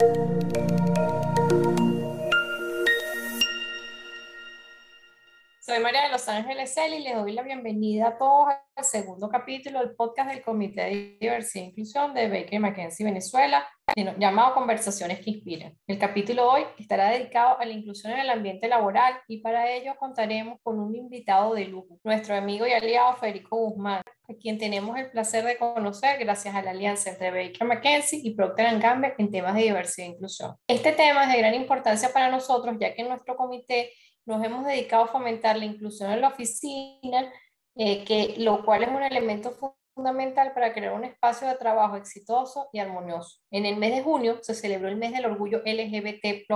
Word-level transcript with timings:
Soy 0.00 0.08
María 0.08 0.73
Los 6.14 6.28
Ángeles 6.28 6.72
Celi 6.72 7.00
les 7.00 7.16
doy 7.16 7.32
la 7.32 7.42
bienvenida 7.42 8.06
a 8.06 8.16
todos 8.16 8.46
al 8.76 8.84
segundo 8.84 9.28
capítulo 9.28 9.80
del 9.80 9.96
podcast 9.96 10.30
del 10.30 10.44
Comité 10.44 10.82
de 10.82 11.16
Diversidad 11.20 11.64
e 11.64 11.68
Inclusión 11.70 12.14
de 12.14 12.28
Baker 12.28 12.60
McKenzie 12.60 13.04
Venezuela, 13.04 13.66
llamado 14.16 14.54
Conversaciones 14.54 15.18
que 15.18 15.32
Inspiran. 15.32 15.76
El 15.88 15.98
capítulo 15.98 16.48
hoy 16.48 16.62
estará 16.78 17.10
dedicado 17.10 17.58
a 17.58 17.64
la 17.64 17.72
inclusión 17.72 18.12
en 18.12 18.20
el 18.20 18.30
ambiente 18.30 18.68
laboral 18.68 19.14
y 19.26 19.40
para 19.40 19.72
ello 19.72 19.96
contaremos 19.98 20.60
con 20.62 20.78
un 20.78 20.94
invitado 20.94 21.52
de 21.54 21.64
lujo, 21.64 21.98
nuestro 22.04 22.36
amigo 22.36 22.64
y 22.64 22.70
aliado 22.70 23.16
Federico 23.16 23.56
Guzmán, 23.56 24.00
a 24.28 24.34
quien 24.40 24.56
tenemos 24.56 24.96
el 24.96 25.10
placer 25.10 25.44
de 25.44 25.58
conocer 25.58 26.20
gracias 26.20 26.54
a 26.54 26.62
la 26.62 26.70
alianza 26.70 27.10
entre 27.10 27.32
Baker 27.32 27.66
McKenzie 27.66 28.20
y 28.22 28.36
Procter 28.36 28.78
Gamble 28.78 29.14
en 29.18 29.32
temas 29.32 29.56
de 29.56 29.62
diversidad 29.62 30.06
e 30.06 30.10
inclusión. 30.12 30.54
Este 30.68 30.92
tema 30.92 31.24
es 31.24 31.32
de 31.32 31.38
gran 31.38 31.54
importancia 31.54 32.12
para 32.12 32.30
nosotros 32.30 32.76
ya 32.78 32.94
que 32.94 33.02
nuestro 33.02 33.34
comité 33.34 33.90
nos 34.26 34.44
hemos 34.44 34.64
dedicado 34.64 35.04
a 35.04 35.08
fomentar 35.08 35.56
la 35.56 35.64
inclusión 35.64 36.10
en 36.10 36.20
la 36.20 36.28
oficina, 36.28 37.32
eh, 37.76 38.04
que, 38.04 38.34
lo 38.38 38.64
cual 38.64 38.84
es 38.84 38.88
un 38.88 39.02
elemento 39.02 39.56
fundamental 39.94 40.52
para 40.52 40.72
crear 40.72 40.92
un 40.92 41.04
espacio 41.04 41.48
de 41.48 41.54
trabajo 41.54 41.96
exitoso 41.96 42.68
y 42.72 42.78
armonioso. 42.78 43.40
En 43.50 43.66
el 43.66 43.76
mes 43.76 43.94
de 43.94 44.02
junio 44.02 44.38
se 44.42 44.54
celebró 44.54 44.88
el 44.88 44.96
mes 44.96 45.12
del 45.12 45.26
orgullo 45.26 45.62
LGBT. 45.64 46.46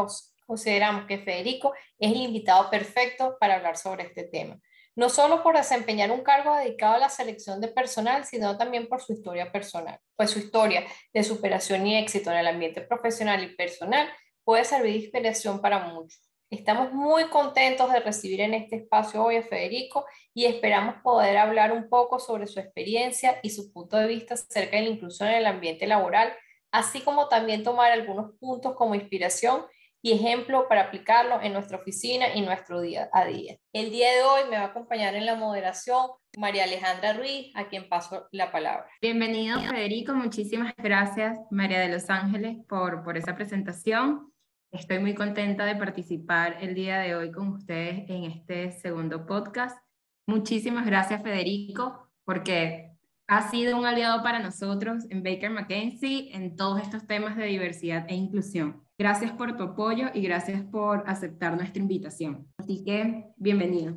Consideramos 0.47 1.07
que 1.07 1.19
Federico 1.19 1.75
es 1.99 2.13
el 2.13 2.21
invitado 2.21 2.71
perfecto 2.71 3.37
para 3.39 3.57
hablar 3.57 3.77
sobre 3.77 4.05
este 4.05 4.25
tema. 4.25 4.59
No 4.97 5.09
solo 5.09 5.45
por 5.45 5.57
desempeñar 5.57 6.11
un 6.11 6.23
cargo 6.23 6.57
dedicado 6.57 6.95
a 6.95 6.99
la 6.99 7.09
selección 7.09 7.61
de 7.61 7.69
personal, 7.69 8.25
sino 8.25 8.57
también 8.59 8.89
por 8.89 9.01
su 9.01 9.13
historia 9.13 9.53
personal. 9.53 10.01
Pues 10.17 10.31
su 10.31 10.41
historia 10.41 10.85
de 11.13 11.23
superación 11.23 11.87
y 11.87 11.97
éxito 11.97 12.33
en 12.33 12.39
el 12.39 12.49
ambiente 12.49 12.81
profesional 12.81 13.45
y 13.45 13.55
personal 13.55 14.09
puede 14.43 14.65
servir 14.65 14.93
de 14.93 14.99
inspiración 14.99 15.61
para 15.61 15.81
muchos. 15.81 16.28
Estamos 16.51 16.95
muy 16.95 17.25
contentos 17.25 17.93
de 17.93 18.01
recibir 18.01 18.41
en 18.41 18.55
este 18.55 18.77
espacio 18.77 19.23
hoy 19.23 19.37
a 19.37 19.43
Federico 19.43 20.07
y 20.33 20.47
esperamos 20.47 20.95
poder 21.03 21.37
hablar 21.37 21.73
un 21.73 21.91
poco 21.91 22.19
sobre 22.19 22.47
su 22.47 22.59
experiencia 22.59 23.39
y 23.43 23.51
su 23.51 23.71
punto 23.71 23.99
de 23.99 24.07
vista 24.07 24.33
acerca 24.33 24.79
de 24.79 24.85
la 24.85 24.89
inclusión 24.89 25.29
en 25.29 25.35
el 25.37 25.47
ambiente 25.47 25.87
laboral, 25.87 26.33
así 26.73 27.01
como 27.01 27.29
también 27.29 27.65
tomar 27.65 27.93
algunos 27.93 28.33
puntos 28.39 28.75
como 28.77 28.95
inspiración 28.95 29.67
y 30.01 30.13
ejemplo 30.13 30.67
para 30.69 30.85
aplicarlo 30.85 31.39
en 31.43 31.53
nuestra 31.53 31.77
oficina 31.77 32.35
y 32.35 32.41
nuestro 32.41 32.81
día 32.81 33.11
a 33.13 33.27
día. 33.27 33.59
El 33.75 33.91
día 33.91 34.11
de 34.11 34.23
hoy 34.23 34.41
me 34.49 34.57
va 34.57 34.63
a 34.63 34.67
acompañar 34.69 35.17
en 35.17 35.27
la 35.27 35.35
moderación 35.35 36.13
María 36.39 36.65
Alejandra 36.65 37.13
Ruiz, 37.13 37.53
a 37.57 37.69
quien 37.69 37.91
paso 37.91 38.27
la 38.33 38.51
palabra. 38.51 38.89
Bienvenido, 39.03 39.61
Federico. 39.61 40.15
Muchísimas 40.15 40.73
gracias, 40.79 41.39
María 41.51 41.81
de 41.81 41.89
Los 41.89 42.09
Ángeles, 42.09 42.57
por, 42.67 43.03
por 43.03 43.19
esa 43.19 43.35
presentación. 43.35 44.33
Estoy 44.71 44.99
muy 44.99 45.15
contenta 45.15 45.65
de 45.65 45.77
participar 45.77 46.59
el 46.61 46.75
día 46.75 46.99
de 46.99 47.15
hoy 47.15 47.33
con 47.33 47.49
ustedes 47.49 48.05
en 48.11 48.25
este 48.25 48.71
segundo 48.73 49.25
podcast. 49.25 49.79
Muchísimas 50.27 50.85
gracias, 50.85 51.23
Federico, 51.23 52.11
porque 52.27 52.91
ha 53.29 53.49
sido 53.49 53.79
un 53.79 53.87
aliado 53.87 54.23
para 54.23 54.41
nosotros 54.41 55.11
en 55.11 55.23
Baker 55.23 55.49
McKenzie 55.49 56.37
en 56.37 56.55
todos 56.55 56.83
estos 56.83 57.07
temas 57.07 57.35
de 57.39 57.47
diversidad 57.47 58.05
e 58.11 58.15
inclusión. 58.15 58.83
Gracias 58.99 59.33
por 59.33 59.57
tu 59.57 59.63
apoyo 59.63 60.09
y 60.13 60.21
gracias 60.21 60.63
por 60.65 61.03
aceptar 61.07 61.57
nuestra 61.57 61.81
invitación. 61.81 62.47
Así 62.59 62.85
que, 62.85 63.25
bienvenido. 63.39 63.95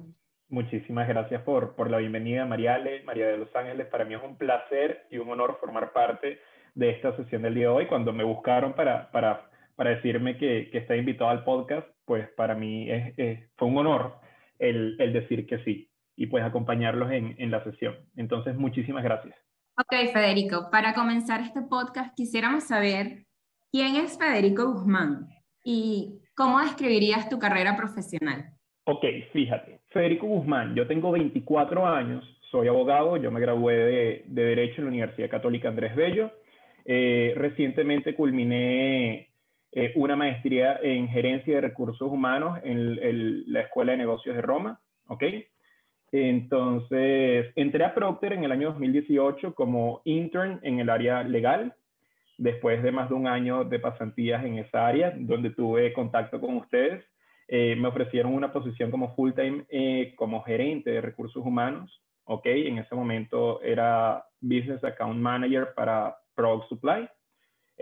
Muchísimas 0.47 1.05
gracias 1.05 1.41
por, 1.41 1.75
por 1.75 1.91
la 1.91 1.97
bienvenida, 1.97 2.45
Mariale, 2.45 3.03
María 3.03 3.27
de 3.27 3.39
Los 3.39 3.53
Ángeles. 3.53 3.87
Para 3.87 4.05
mí 4.05 4.13
es 4.13 4.23
un 4.23 4.37
placer 4.37 5.05
y 5.11 5.17
un 5.17 5.29
honor 5.29 5.57
formar 5.59 5.91
parte 5.91 6.39
de 6.75 6.91
esta 6.91 7.13
sesión 7.17 7.41
del 7.41 7.55
día 7.55 7.63
de 7.63 7.73
hoy. 7.73 7.87
Cuando 7.87 8.13
me 8.13 8.23
buscaron 8.23 8.71
para, 8.71 9.11
para 9.11 9.50
para 9.81 9.95
decirme 9.95 10.37
que, 10.37 10.69
que 10.69 10.77
está 10.77 10.95
invitado 10.95 11.31
al 11.31 11.43
podcast, 11.43 11.87
pues 12.05 12.29
para 12.37 12.53
mí 12.53 12.87
es, 12.87 13.49
fue 13.55 13.67
un 13.67 13.79
honor 13.79 14.13
el, 14.59 14.95
el, 14.99 15.11
decir 15.11 15.47
que 15.47 15.57
sí 15.63 15.89
y 16.15 16.27
pues 16.27 16.43
acompañarlos 16.43 17.11
en, 17.11 17.33
en 17.39 17.49
la 17.49 17.63
sesión. 17.63 17.95
Entonces, 18.15 18.55
muchísimas 18.55 19.03
gracias. 19.03 19.33
Ok, 19.75 20.13
Federico, 20.13 20.69
para 20.71 20.93
comenzar 20.93 21.41
este 21.41 21.63
podcast 21.63 22.15
quisiéramos 22.15 22.65
saber 22.65 23.25
quién 23.71 23.95
es 23.95 24.19
Federico 24.19 24.71
Guzmán 24.71 25.29
y 25.65 26.19
cómo 26.35 26.59
describirías 26.59 27.27
tu 27.27 27.39
carrera 27.39 27.75
profesional. 27.75 28.51
Ok, 28.83 29.03
fíjate, 29.33 29.81
Federico 29.87 30.27
Guzmán, 30.27 30.75
yo 30.75 30.85
tengo 30.85 31.09
24 31.09 31.87
años, 31.87 32.23
soy 32.51 32.67
abogado, 32.67 33.17
yo 33.17 33.31
me 33.31 33.41
gradué 33.41 33.73
de, 33.73 34.23
de 34.27 34.43
Derecho 34.43 34.75
en 34.77 34.83
la 34.83 34.89
Universidad 34.89 35.31
Católica 35.31 35.69
Andrés 35.69 35.95
Bello. 35.95 36.31
Eh, 36.85 37.33
recientemente 37.35 38.15
culminé 38.15 39.30
eh, 39.71 39.93
una 39.95 40.15
maestría 40.15 40.79
en 40.81 41.07
gerencia 41.07 41.55
de 41.55 41.61
recursos 41.61 42.11
humanos 42.11 42.59
en 42.63 43.51
la 43.51 43.61
Escuela 43.61 43.93
de 43.93 43.99
Negocios 43.99 44.35
de 44.35 44.41
Roma, 44.41 44.79
¿ok? 45.07 45.23
Entonces, 46.11 47.53
entré 47.55 47.85
a 47.85 47.93
Procter 47.93 48.33
en 48.33 48.43
el 48.43 48.51
año 48.51 48.71
2018 48.71 49.55
como 49.55 50.01
intern 50.03 50.59
en 50.63 50.79
el 50.79 50.89
área 50.89 51.23
legal, 51.23 51.73
después 52.37 52.83
de 52.83 52.91
más 52.91 53.07
de 53.07 53.15
un 53.15 53.27
año 53.27 53.63
de 53.63 53.79
pasantías 53.79 54.43
en 54.43 54.57
esa 54.57 54.87
área, 54.87 55.13
donde 55.17 55.51
tuve 55.51 55.93
contacto 55.93 56.41
con 56.41 56.57
ustedes. 56.57 57.05
Eh, 57.47 57.75
me 57.77 57.87
ofrecieron 57.87 58.33
una 58.33 58.51
posición 58.51 58.91
como 58.91 59.15
full-time, 59.15 59.65
eh, 59.69 60.13
como 60.17 60.41
gerente 60.43 60.89
de 60.89 61.01
recursos 61.01 61.45
humanos, 61.45 62.01
¿ok? 62.25 62.45
En 62.45 62.77
ese 62.79 62.95
momento 62.95 63.61
era 63.61 64.25
Business 64.41 64.83
Account 64.83 65.19
Manager 65.19 65.73
para 65.75 66.15
Product 66.35 66.67
Supply. 66.67 67.07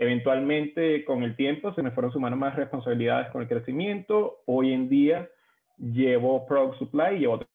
Eventualmente, 0.00 1.04
con 1.04 1.22
el 1.24 1.36
tiempo, 1.36 1.74
se 1.74 1.82
me 1.82 1.90
fueron 1.90 2.10
sumando 2.10 2.34
más 2.34 2.56
responsabilidades 2.56 3.30
con 3.30 3.42
el 3.42 3.48
crecimiento. 3.48 4.38
Hoy 4.46 4.72
en 4.72 4.88
día 4.88 5.28
llevo 5.76 6.46
Product 6.46 6.78
Supply 6.78 7.18
y 7.18 7.26
otras 7.26 7.50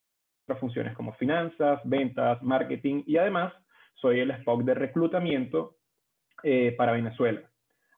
funciones 0.60 0.94
como 0.94 1.14
finanzas, 1.14 1.82
ventas, 1.86 2.44
marketing 2.44 3.02
y 3.08 3.18
además 3.18 3.52
soy 3.96 4.20
el 4.20 4.30
Spock 4.30 4.62
de 4.62 4.76
reclutamiento 4.76 5.78
eh, 6.44 6.76
para 6.78 6.92
Venezuela. 6.92 7.42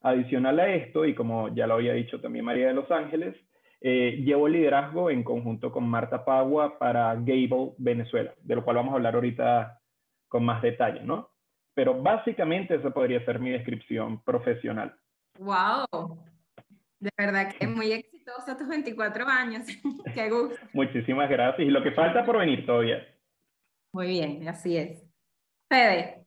Adicional 0.01 0.61
a 0.61 0.73
esto, 0.73 1.03
y 1.03 1.13
como 1.13 1.53
ya 1.53 1.67
lo 1.67 1.73
había 1.73 1.91
dicho 1.91 2.21
también 2.21 2.45
María 2.45 2.67
de 2.67 2.73
Los 2.73 2.89
Ángeles, 2.89 3.35
eh, 3.81 4.21
llevo 4.23 4.47
liderazgo 4.47 5.09
en 5.09 5.23
conjunto 5.23 5.73
con 5.73 5.89
Marta 5.89 6.23
Pagua 6.23 6.79
para 6.79 7.13
Gable 7.15 7.73
Venezuela, 7.79 8.33
de 8.43 8.55
lo 8.55 8.63
cual 8.63 8.77
vamos 8.77 8.93
a 8.93 8.95
hablar 8.95 9.15
ahorita 9.15 9.81
con 10.29 10.45
más 10.45 10.61
detalle, 10.61 11.03
¿no? 11.03 11.31
Pero 11.77 11.93
básicamente 11.93 12.73
esa 12.73 12.89
podría 12.89 13.23
ser 13.23 13.39
mi 13.39 13.51
descripción 13.51 14.19
profesional. 14.23 14.95
¡Wow! 15.37 16.17
De 16.99 17.11
verdad 17.15 17.53
que 17.53 17.65
es 17.65 17.69
muy 17.69 17.91
exitoso 17.91 18.57
tus 18.57 18.67
24 18.67 19.27
años. 19.27 19.67
Qué 20.15 20.27
gusto. 20.27 20.57
Muchísimas 20.73 21.29
gracias. 21.29 21.67
Y 21.67 21.69
lo 21.69 21.83
que 21.83 21.91
falta 21.91 22.25
por 22.25 22.39
venir 22.39 22.65
todavía. 22.65 23.05
Muy 23.93 24.07
bien, 24.07 24.47
así 24.47 24.75
es. 24.75 25.05
Fede, 25.69 26.25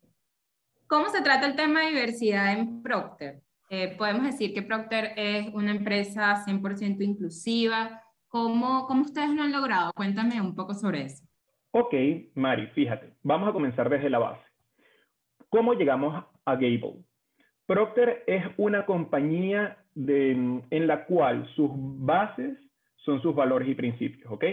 ¿cómo 0.87 1.09
se 1.09 1.21
trata 1.21 1.49
el 1.49 1.57
tema 1.57 1.81
de 1.81 1.89
diversidad 1.89 2.53
en 2.53 2.81
Procter? 2.81 3.43
Eh, 3.71 3.97
podemos 3.99 4.23
decir 4.23 4.55
que 4.55 4.63
Procter 4.63 5.15
es 5.17 5.53
una 5.53 5.73
empresa 5.73 6.45
100% 6.47 7.03
inclusiva. 7.03 8.05
¿Cómo, 8.29 8.87
¿Cómo 8.87 9.03
ustedes 9.03 9.31
lo 9.31 9.43
han 9.43 9.51
logrado? 9.51 9.91
Cuéntame 9.97 10.41
un 10.41 10.55
poco 10.55 10.75
sobre 10.75 11.07
eso. 11.07 11.25
Ok, 11.73 11.93
Mari, 12.37 12.69
fíjate, 12.69 13.15
vamos 13.25 13.49
a 13.49 13.53
comenzar 13.53 13.91
desde 13.91 14.09
la 14.09 14.21
base. 14.21 14.50
¿Cómo 15.51 15.75
llegamos 15.75 16.25
a 16.45 16.55
Gable? 16.55 17.05
Procter 17.67 18.23
es 18.29 18.45
una 18.57 18.87
compañía 18.87 19.79
en 19.97 20.87
la 20.87 21.05
cual 21.07 21.45
sus 21.57 21.71
bases 21.75 22.57
son 22.97 23.21
sus 23.21 23.35
valores 23.35 23.69
y 23.69 23.75
principios, 23.75 24.31
¿ok? 24.31 24.45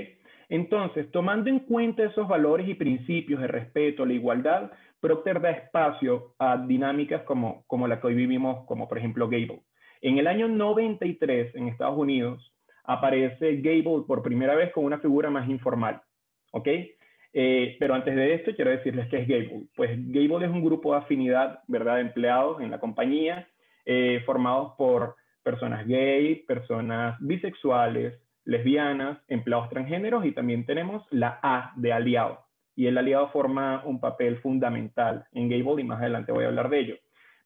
Entonces, 0.49 1.11
tomando 1.11 1.51
en 1.51 1.59
cuenta 1.59 2.03
esos 2.03 2.27
valores 2.27 2.67
y 2.67 2.73
principios 2.73 3.41
de 3.41 3.47
respeto, 3.47 4.07
la 4.07 4.13
igualdad, 4.13 4.71
Procter 4.99 5.39
da 5.39 5.51
espacio 5.51 6.33
a 6.39 6.57
dinámicas 6.57 7.21
como, 7.23 7.63
como 7.67 7.87
la 7.87 8.01
que 8.01 8.07
hoy 8.07 8.15
vivimos, 8.15 8.65
como 8.65 8.87
por 8.87 8.97
ejemplo 8.97 9.29
Gable. 9.29 9.61
En 10.01 10.17
el 10.17 10.25
año 10.25 10.47
93, 10.47 11.53
en 11.53 11.67
Estados 11.67 11.97
Unidos, 11.97 12.55
aparece 12.83 13.57
Gable 13.57 14.05
por 14.07 14.23
primera 14.23 14.55
vez 14.55 14.71
con 14.71 14.85
una 14.85 14.97
figura 14.97 15.29
más 15.29 15.47
informal, 15.47 16.01
¿ok? 16.53 16.67
Eh, 17.39 17.77
pero 17.79 17.93
antes 17.93 18.15
de 18.15 18.33
esto, 18.33 18.55
quiero 18.55 18.71
decirles 18.71 19.07
qué 19.09 19.17
es 19.17 19.27
Gable. 19.27 19.67
Pues 19.75 19.91
Gable 20.07 20.47
es 20.47 20.51
un 20.51 20.65
grupo 20.65 20.93
de 20.93 20.97
afinidad, 20.97 21.59
¿verdad?, 21.67 21.97
de 21.97 22.01
empleados 22.01 22.59
en 22.61 22.71
la 22.71 22.79
compañía, 22.79 23.47
eh, 23.85 24.23
formados 24.25 24.73
por 24.75 25.15
personas 25.43 25.85
gay, 25.85 26.37
personas 26.47 27.15
bisexuales, 27.19 28.19
lesbianas, 28.43 29.19
empleados 29.27 29.69
transgéneros 29.69 30.25
y 30.25 30.31
también 30.31 30.65
tenemos 30.65 31.05
la 31.11 31.39
A 31.43 31.73
de 31.75 31.93
aliado. 31.93 32.39
Y 32.75 32.87
el 32.87 32.97
aliado 32.97 33.29
forma 33.29 33.83
un 33.85 33.99
papel 33.99 34.39
fundamental 34.39 35.27
en 35.31 35.47
Gable 35.47 35.83
y 35.83 35.85
más 35.85 35.99
adelante 35.99 36.31
voy 36.31 36.45
a 36.45 36.47
hablar 36.47 36.71
de 36.71 36.79
ello. 36.79 36.95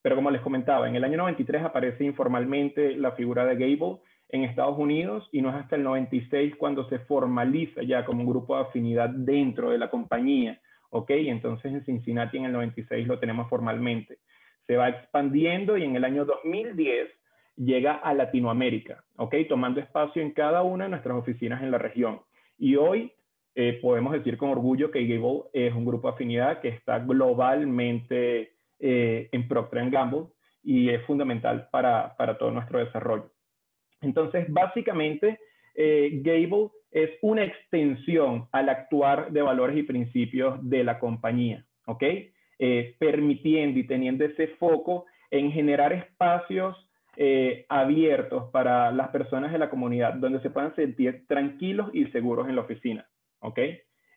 Pero 0.02 0.16
como 0.16 0.32
les 0.32 0.40
comentaba, 0.40 0.88
en 0.88 0.96
el 0.96 1.04
año 1.04 1.18
93 1.18 1.64
aparece 1.64 2.06
informalmente 2.06 2.96
la 2.96 3.12
figura 3.12 3.46
de 3.46 3.56
Gable 3.56 3.98
en 4.32 4.44
Estados 4.44 4.78
Unidos 4.78 5.28
y 5.32 5.42
no 5.42 5.50
es 5.50 5.56
hasta 5.56 5.76
el 5.76 5.84
96 5.84 6.56
cuando 6.56 6.88
se 6.90 7.00
formaliza 7.00 7.84
ya 7.84 8.06
como 8.06 8.22
un 8.22 8.30
grupo 8.30 8.56
de 8.56 8.64
afinidad 8.64 9.10
dentro 9.10 9.72
de 9.72 9.78
la 9.78 9.90
compañía, 9.90 10.60
¿ok? 10.90 11.10
Entonces 11.12 11.74
en 11.74 11.86
Cincinnati 11.86 12.38
en 12.38 12.46
el 12.46 12.54
96 12.54 13.08
lo 13.08 13.20
tenemos 13.20 13.50
formalmente. 13.50 14.20
Se 14.68 14.78
va 14.78 14.90
expandiendo 14.90 15.78
y 15.78 15.84
en 15.84 15.96
el 15.96 16.06
año 16.06 16.26
2010 16.26 17.10
llega 17.58 17.94
a 17.94 18.14
Latinoamérica, 18.14 19.04
¿ok? 19.18 19.36
Tomando 19.50 19.80
espacio 19.80 20.22
en 20.22 20.32
cada 20.32 20.64
una 20.64 20.86
de 20.86 20.92
nuestras 20.92 21.18
oficinas 21.18 21.62
en 21.62 21.72
la 21.72 21.78
región. 21.78 22.22
Y 22.58 22.76
hoy 22.76 23.12
eh, 23.56 23.80
podemos 23.82 24.14
decir 24.14 24.38
con 24.38 24.50
orgullo 24.50 24.92
que 24.92 25.06
Gable 25.06 25.44
es 25.54 25.74
un 25.74 25.86
grupo 25.86 26.08
de 26.08 26.14
afinidad 26.14 26.62
que 26.62 26.70
está 26.70 27.00
globalmente 27.00 28.54
eh, 28.80 29.30
en 29.32 29.48
Procter 29.48 29.90
Gamble 29.90 30.28
y 30.64 30.90
es 30.90 31.04
fundamental 31.06 31.68
para, 31.70 32.16
para, 32.16 32.38
todo 32.38 32.52
nuestro 32.52 32.80
desarrollo. 32.80 33.30
Entonces, 34.02 34.46
básicamente, 34.50 35.40
eh, 35.76 36.22
Gable 36.24 36.70
es 36.92 37.12
una 37.22 37.44
extensión 37.44 38.48
al 38.52 38.70
actuar 38.70 39.32
de 39.32 39.42
valores 39.42 39.78
y 39.78 39.84
principios 39.84 40.58
de 40.62 40.84
la 40.84 41.00
compañía, 41.00 41.66
¿ok? 41.86 42.04
permitiendo 43.00 43.80
y 43.80 43.88
teniendo 43.88 44.24
ese 44.24 44.50
foco 44.60 45.06
en 45.32 45.52
generar 45.52 45.94
espacios 45.94 46.78
abiertos 47.70 48.52
para 48.52 48.92
las 48.92 49.08
personas 49.08 49.52
de 49.52 49.58
la 49.58 49.72
comunidad, 49.72 50.14
donde 50.14 50.42
se 50.42 50.52
puedan 50.52 50.76
sentir 50.76 51.26
tranquilos 51.28 51.90
y 51.92 52.06
seguros 52.12 52.48
en 52.48 52.56
la 52.56 52.62
oficina. 52.62 53.08
¿ok? 53.42 53.60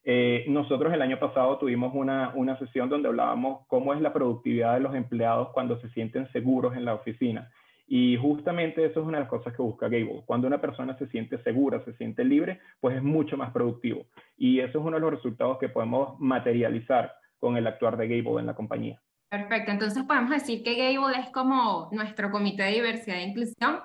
Eh, 0.06 0.44
nosotros 0.48 0.92
el 0.92 1.00
año 1.00 1.19
pasado 1.19 1.56
tuvimos 1.58 1.94
una, 1.94 2.32
una 2.34 2.58
sesión 2.58 2.90
donde 2.90 3.08
hablábamos 3.08 3.66
cómo 3.69 3.94
es 3.94 4.00
la 4.02 4.12
productividad 4.12 4.75
de 4.75 4.81
los 4.81 4.94
empleados 4.94 5.48
cuando 5.52 5.81
se 5.81 5.88
sienten 5.90 6.31
seguros 6.31 6.76
en 6.76 6.84
la 6.84 6.94
oficina. 6.94 7.50
Y 7.86 8.16
justamente 8.16 8.84
eso 8.84 9.00
es 9.00 9.06
una 9.06 9.19
de 9.19 9.25
las 9.25 9.31
cosas 9.31 9.54
que 9.54 9.62
busca 9.62 9.88
Gable. 9.88 10.22
Cuando 10.26 10.46
una 10.46 10.60
persona 10.60 10.96
se 10.98 11.06
siente 11.08 11.42
segura, 11.42 11.84
se 11.84 11.94
siente 11.94 12.25
libre, 12.25 12.60
pues 12.81 12.96
es 12.96 13.02
mucho 13.02 13.36
más 13.36 13.52
productivo. 13.52 14.06
Y 14.36 14.60
eso 14.60 14.78
es 14.78 14.84
uno 14.84 14.96
de 14.96 15.00
los 15.00 15.10
resultados 15.10 15.58
que 15.58 15.69
podemos 15.69 16.19
materializar 16.19 17.14
con 17.38 17.56
el 17.56 17.66
actuar 17.66 17.96
de 17.96 18.08
Gable 18.08 18.40
en 18.40 18.46
la 18.46 18.54
compañía. 18.54 19.00
Perfecto. 19.28 19.70
Entonces 19.72 20.02
podemos 20.04 20.31
decir 20.31 20.62
que 20.62 20.76
Gable 20.76 21.19
es 21.19 21.28
como 21.31 21.88
nuestro 21.92 22.31
comité 22.31 22.62
de 22.62 22.72
diversidad 22.72 23.19
e 23.19 23.25
inclusión, 23.25 23.81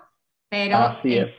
pero 0.47 0.77
Así 0.77 1.17
es. 1.17 1.29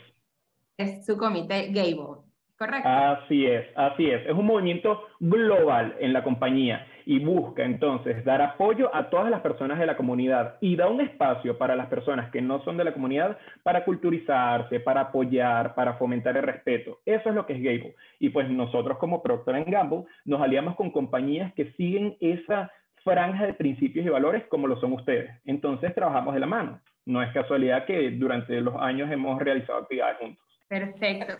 es 0.77 1.07
su 1.07 1.17
comité 1.17 1.69
Gable. 1.69 2.23
Correcto. 2.59 2.89
Así 2.89 3.47
es, 3.47 3.67
así 3.75 4.11
es. 4.11 4.27
Es 4.27 4.33
un 4.35 4.45
movimiento 4.45 5.01
global 5.19 5.97
en 5.99 6.12
la 6.12 6.23
compañía 6.23 6.87
y 7.06 7.19
busca 7.19 7.64
entonces 7.64 8.25
dar 8.25 8.43
apoyo 8.43 8.94
a 8.94 9.11
todas 9.11 9.31
las 9.31 9.41
personas 9.41 9.79
de 9.79 9.87
la 9.87 9.97
comunidad 9.97 10.56
y 10.61 10.76
da 10.76 10.88
un 10.88 11.00
espacio 11.00 11.58
para 11.58 11.76
las 11.76 11.87
personas 11.88 12.31
que 12.31 12.41
no 12.41 12.62
son 12.64 12.76
de 12.76 12.85
la 12.85 12.93
comunidad 12.93 13.38
para 13.62 13.85
culturizarse, 13.85 14.81
para 14.81 15.02
apoyar, 15.02 15.75
para 15.75 15.94
fomentar 15.94 16.37
el 16.37 16.43
respeto. 16.43 17.00
Eso 17.05 17.29
es 17.29 17.35
lo 17.35 17.47
que 17.47 17.55
es 17.55 17.62
Gable. 17.62 17.94
Y 18.19 18.31
pues 18.31 18.49
nosotros 18.50 18.99
como 18.99 19.23
Procter 19.23 19.64
Gamble 19.64 20.05
nos 20.25 20.41
aliamos 20.41 20.76
con 20.76 20.91
compañías 20.91 21.52
que 21.55 21.73
siguen 21.73 22.17
esa 22.20 22.70
franja 23.05 23.47
de 23.47 23.55
principios 23.55 24.06
y 24.06 24.11
valores 24.11 24.44
como 24.49 24.67
lo 24.67 24.79
son 24.81 24.93
ustedes. 24.93 25.31
Entonces 25.44 25.94
trabajamos 25.94 26.35
de 26.35 26.41
la 26.41 26.47
mano. 26.47 26.81
No 27.06 27.23
es 27.23 27.32
casualidad 27.32 27.87
que 27.87 28.11
durante 28.11 28.61
los 28.61 28.76
años 28.76 29.11
hemos 29.11 29.41
realizado 29.41 29.81
actividades 29.81 30.19
juntos. 30.19 30.44
Perfecto 30.69 31.35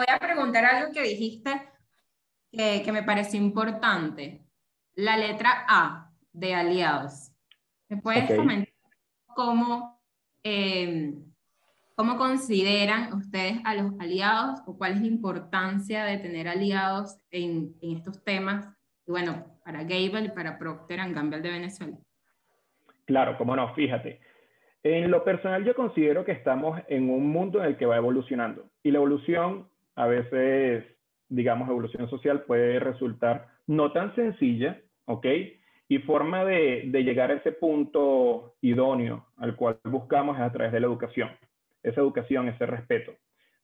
voy 0.00 0.06
a 0.08 0.18
preguntar 0.18 0.64
algo 0.64 0.92
que 0.92 1.02
dijiste 1.02 1.50
que, 2.50 2.82
que 2.82 2.92
me 2.92 3.02
pareció 3.02 3.38
importante. 3.40 4.40
La 5.00 5.16
letra 5.16 5.64
A 5.66 6.10
de 6.34 6.54
aliados. 6.54 7.32
¿Me 7.88 7.96
puedes 7.96 8.36
comentar 8.36 8.74
cómo, 9.34 9.98
eh, 10.44 11.14
cómo 11.96 12.18
consideran 12.18 13.14
ustedes 13.14 13.62
a 13.64 13.74
los 13.76 13.98
aliados 13.98 14.60
o 14.66 14.76
cuál 14.76 14.92
es 14.92 15.00
la 15.00 15.06
importancia 15.06 16.04
de 16.04 16.18
tener 16.18 16.48
aliados 16.48 17.16
en, 17.30 17.74
en 17.80 17.96
estos 17.96 18.22
temas? 18.24 18.68
Y 19.06 19.12
bueno, 19.12 19.46
para 19.64 19.84
Gable 19.84 20.26
y 20.26 20.28
para 20.32 20.58
Procter 20.58 20.98
Gamble 21.14 21.40
de 21.40 21.50
Venezuela. 21.50 21.96
Claro, 23.06 23.38
cómo 23.38 23.56
no, 23.56 23.72
fíjate. 23.74 24.20
En 24.82 25.10
lo 25.10 25.24
personal 25.24 25.64
yo 25.64 25.74
considero 25.74 26.26
que 26.26 26.32
estamos 26.32 26.78
en 26.88 27.08
un 27.08 27.26
mundo 27.26 27.60
en 27.60 27.70
el 27.70 27.78
que 27.78 27.86
va 27.86 27.96
evolucionando 27.96 28.68
y 28.82 28.90
la 28.90 28.98
evolución 28.98 29.66
a 29.94 30.06
veces, 30.06 30.84
digamos, 31.30 31.70
evolución 31.70 32.10
social 32.10 32.42
puede 32.42 32.78
resultar 32.80 33.48
no 33.66 33.92
tan 33.92 34.14
sencilla, 34.14 34.78
¿ok? 35.10 35.26
Y 35.88 35.98
forma 35.98 36.44
de, 36.44 36.88
llegar 36.92 37.30
a 37.30 37.34
ese 37.34 37.52
punto 37.52 38.54
idóneo 38.60 39.26
al 39.36 39.56
cual 39.56 39.78
buscamos 39.84 40.36
es 40.36 40.42
a 40.42 40.52
través 40.52 40.72
de 40.72 40.80
la 40.80 40.86
educación. 40.86 41.30
Esa 41.82 42.00
educación, 42.00 42.48
ese 42.48 42.66
respeto. 42.66 43.12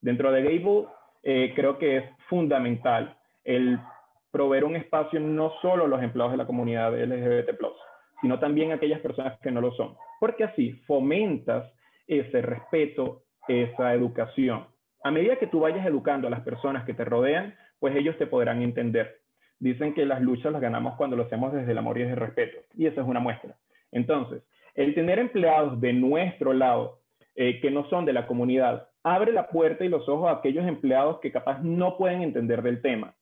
Dentro 0.00 0.32
de 0.32 0.42
Gable, 0.42 0.86
eh, 1.22 1.52
creo 1.54 1.78
que 1.78 1.98
es 1.98 2.04
fundamental 2.28 3.16
el 3.44 3.78
proveer 4.30 4.64
un 4.64 4.76
espacio 4.76 5.20
no 5.20 5.52
solo 5.62 5.84
a 5.84 5.88
los 5.88 6.02
empleados 6.02 6.32
de 6.32 6.38
la 6.38 6.46
comunidad 6.46 6.92
LGBT+, 6.92 7.56
sino 8.20 8.38
también 8.38 8.72
a 8.72 8.74
aquellas 8.74 9.00
personas 9.00 9.38
que 9.40 9.50
no 9.50 9.60
lo 9.60 9.72
son. 9.72 9.96
Porque 10.18 10.44
así 10.44 10.72
fomentas 10.86 11.72
ese 12.06 12.42
respeto, 12.42 13.22
esa 13.48 13.94
educación 13.94 14.66
a 15.06 15.12
medida 15.12 15.36
que 15.36 15.46
tú 15.46 15.60
vayas 15.60 15.86
educando 15.86 16.26
a 16.26 16.30
las 16.30 16.40
personas 16.40 16.84
que 16.84 16.92
te 16.92 17.04
rodean, 17.04 17.54
pues 17.78 17.94
ellos 17.94 18.18
te 18.18 18.26
podrán 18.26 18.60
entender. 18.60 19.20
Dicen 19.58 19.94
que 19.94 20.04
las 20.04 20.20
luchas 20.20 20.52
las 20.52 20.60
ganamos 20.60 20.96
cuando 20.96 21.16
lo 21.16 21.24
hacemos 21.24 21.52
desde 21.52 21.72
el 21.72 21.78
amor 21.78 21.98
y 21.98 22.02
desde 22.02 22.14
el 22.14 22.20
respeto, 22.20 22.58
y 22.74 22.86
esa 22.86 23.00
es 23.00 23.06
una 23.06 23.20
muestra. 23.20 23.56
Entonces, 23.92 24.42
el 24.74 24.94
tener 24.94 25.18
empleados 25.18 25.80
de 25.80 25.92
nuestro 25.92 26.52
lado, 26.52 27.00
eh, 27.34 27.60
que 27.60 27.70
no 27.70 27.88
son 27.88 28.04
de 28.04 28.12
la 28.12 28.26
comunidad, 28.26 28.88
abre 29.02 29.32
la 29.32 29.48
puerta 29.48 29.84
y 29.84 29.88
los 29.88 30.08
ojos 30.08 30.28
a 30.28 30.38
aquellos 30.38 30.66
empleados 30.66 31.20
que 31.20 31.32
capaz 31.32 31.60
no 31.62 31.96
pueden 31.96 32.22
entender 32.22 32.62
del 32.62 32.82
tema. 32.82 33.14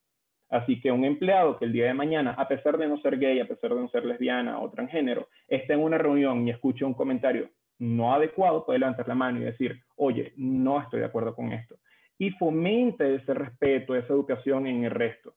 Así 0.48 0.80
que 0.80 0.92
un 0.92 1.04
empleado 1.04 1.58
que 1.58 1.64
el 1.64 1.72
día 1.72 1.86
de 1.86 1.94
mañana, 1.94 2.32
a 2.32 2.48
pesar 2.48 2.78
de 2.78 2.86
no 2.86 2.98
ser 2.98 3.18
gay, 3.18 3.40
a 3.40 3.48
pesar 3.48 3.74
de 3.74 3.80
no 3.80 3.88
ser 3.88 4.04
lesbiana 4.04 4.60
o 4.60 4.70
transgénero, 4.70 5.28
esté 5.48 5.74
en 5.74 5.80
una 5.80 5.98
reunión 5.98 6.46
y 6.46 6.50
escuche 6.50 6.84
un 6.84 6.94
comentario 6.94 7.48
no 7.78 8.14
adecuado, 8.14 8.64
puede 8.64 8.78
levantar 8.78 9.08
la 9.08 9.14
mano 9.14 9.40
y 9.40 9.44
decir, 9.44 9.82
oye, 9.96 10.32
no 10.36 10.80
estoy 10.80 11.00
de 11.00 11.06
acuerdo 11.06 11.34
con 11.34 11.52
esto. 11.52 11.76
Y 12.18 12.30
fomenta 12.30 13.06
ese 13.06 13.34
respeto, 13.34 13.96
esa 13.96 14.12
educación 14.12 14.66
en 14.66 14.84
el 14.84 14.90
resto. 14.90 15.34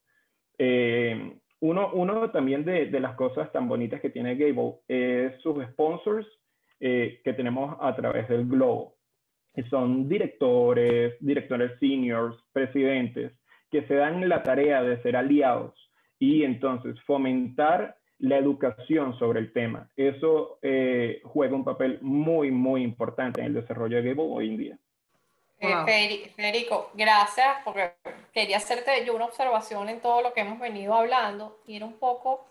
Eh, 0.58 1.38
uno, 1.60 1.92
uno, 1.94 2.30
también 2.32 2.66
de, 2.66 2.86
de, 2.88 3.00
las 3.00 3.16
cosas 3.16 3.52
tan 3.52 3.68
bonitas 3.68 4.00
que 4.02 4.10
tiene 4.10 4.36
Gable 4.36 4.76
es 4.88 5.42
sus 5.42 5.64
sponsors 5.72 6.28
eh, 6.80 7.22
que 7.24 7.34
tenemos 7.34 7.76
a 7.82 7.96
través 7.96 8.28
del 8.30 8.46
globo. 8.46 8.98
Son 9.72 10.08
directores, 10.08 11.16
directores 11.20 11.72
seniors, 11.80 12.38
presidentes, 12.54 13.34
que 13.72 13.82
se 13.88 13.96
dan 13.96 14.30
la 14.30 14.44
tarea 14.44 14.84
de 14.84 15.02
ser 15.02 15.16
aliados 15.16 15.74
y 16.20 16.44
entonces 16.44 17.00
fomentar 17.02 17.98
la 18.20 18.38
educación 18.38 19.18
sobre 19.18 19.40
el 19.40 19.52
tema. 19.54 19.90
Eso 19.96 20.60
eh, 20.62 21.22
juega 21.24 21.56
un 21.56 21.64
papel 21.64 21.98
muy, 22.02 22.52
muy 22.52 22.84
importante 22.84 23.42
en 23.42 23.48
el 23.48 23.54
desarrollo 23.56 23.98
de 23.98 24.10
Gable 24.10 24.30
hoy 24.30 24.50
en 24.50 24.58
día. 24.58 24.80
Eh, 25.60 26.32
Federico, 26.36 26.92
gracias, 26.94 27.58
porque 27.64 27.94
quería 28.32 28.58
hacerte 28.58 29.04
yo 29.06 29.16
una 29.16 29.26
observación 29.26 29.90
en 29.90 30.02
todo 30.02 30.22
lo 30.22 30.34
que 30.34 30.42
hemos 30.42 30.60
venido 30.60 30.94
hablando 30.94 31.60
y 31.66 31.76
era 31.76 31.86
un 31.86 31.98
poco, 31.98 32.46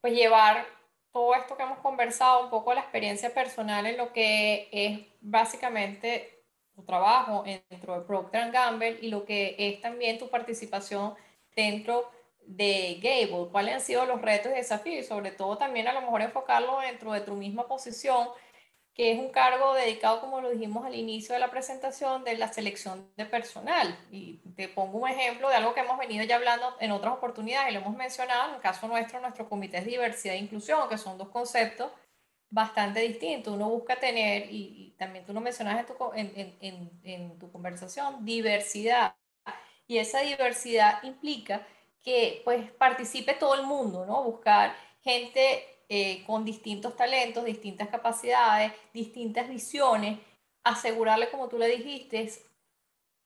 pues 0.00 0.14
llevar 0.14 0.64
todo 1.12 1.34
esto 1.34 1.56
que 1.56 1.64
hemos 1.64 1.78
conversado, 1.78 2.44
un 2.44 2.50
poco 2.50 2.74
la 2.74 2.82
experiencia 2.82 3.32
personal 3.34 3.86
en 3.86 3.96
lo 3.96 4.12
que 4.12 4.68
es 4.70 5.00
básicamente 5.20 6.44
tu 6.74 6.84
trabajo 6.84 7.42
dentro 7.70 7.98
de 7.98 8.06
Procter 8.06 8.52
Gamble 8.52 8.98
y 9.00 9.08
lo 9.08 9.24
que 9.24 9.56
es 9.58 9.80
también 9.80 10.18
tu 10.18 10.28
participación 10.28 11.14
dentro 11.56 12.10
de 12.46 13.00
Gable, 13.02 13.50
cuáles 13.50 13.74
han 13.74 13.80
sido 13.80 14.06
los 14.06 14.22
retos 14.22 14.52
y 14.52 14.56
desafíos, 14.56 15.04
y 15.04 15.08
sobre 15.08 15.32
todo 15.32 15.58
también 15.58 15.88
a 15.88 15.92
lo 15.92 16.02
mejor 16.02 16.22
enfocarlo 16.22 16.78
dentro 16.80 17.12
de 17.12 17.22
tu 17.22 17.34
misma 17.34 17.66
posición, 17.66 18.28
que 18.96 19.12
es 19.12 19.18
un 19.18 19.28
cargo 19.28 19.74
dedicado, 19.74 20.22
como 20.22 20.40
lo 20.40 20.48
dijimos 20.48 20.86
al 20.86 20.94
inicio 20.94 21.34
de 21.34 21.38
la 21.38 21.50
presentación, 21.50 22.24
de 22.24 22.38
la 22.38 22.50
selección 22.50 23.06
de 23.14 23.26
personal. 23.26 23.94
Y 24.10 24.38
te 24.56 24.68
pongo 24.68 25.00
un 25.00 25.08
ejemplo 25.08 25.50
de 25.50 25.56
algo 25.56 25.74
que 25.74 25.80
hemos 25.80 25.98
venido 25.98 26.24
ya 26.24 26.36
hablando 26.36 26.74
en 26.80 26.92
otras 26.92 27.12
oportunidades 27.12 27.70
y 27.70 27.74
lo 27.74 27.80
hemos 27.80 27.94
mencionado, 27.94 28.48
en 28.48 28.54
el 28.54 28.60
caso 28.62 28.88
nuestro, 28.88 29.20
nuestro 29.20 29.50
comité 29.50 29.82
de 29.82 29.90
diversidad 29.90 30.34
e 30.34 30.38
inclusión, 30.38 30.88
que 30.88 30.96
son 30.96 31.18
dos 31.18 31.28
conceptos 31.28 31.92
bastante 32.48 33.00
distintos. 33.00 33.52
Uno 33.52 33.68
busca 33.68 33.96
tener, 33.96 34.46
y, 34.50 34.94
también 34.98 35.26
tú 35.26 35.34
lo 35.34 35.42
mencionas 35.42 35.78
en 35.78 35.86
tu, 35.86 36.12
en, 36.14 36.56
en, 36.62 36.90
en 37.04 37.38
tu 37.38 37.52
conversación, 37.52 38.24
diversidad. 38.24 39.14
Y 39.86 39.98
esa 39.98 40.20
diversidad 40.20 41.02
implica 41.02 41.66
que 42.02 42.40
pues 42.44 42.70
participe 42.72 43.34
todo 43.34 43.56
el 43.56 43.66
mundo, 43.66 44.06
¿no? 44.06 44.22
Buscar 44.22 44.74
gente 45.02 45.75
eh, 45.88 46.24
con 46.26 46.44
distintos 46.44 46.96
talentos, 46.96 47.44
distintas 47.44 47.88
capacidades, 47.88 48.72
distintas 48.92 49.48
visiones, 49.48 50.18
asegurarle, 50.64 51.30
como 51.30 51.48
tú 51.48 51.58
le 51.58 51.68
dijiste, 51.68 52.32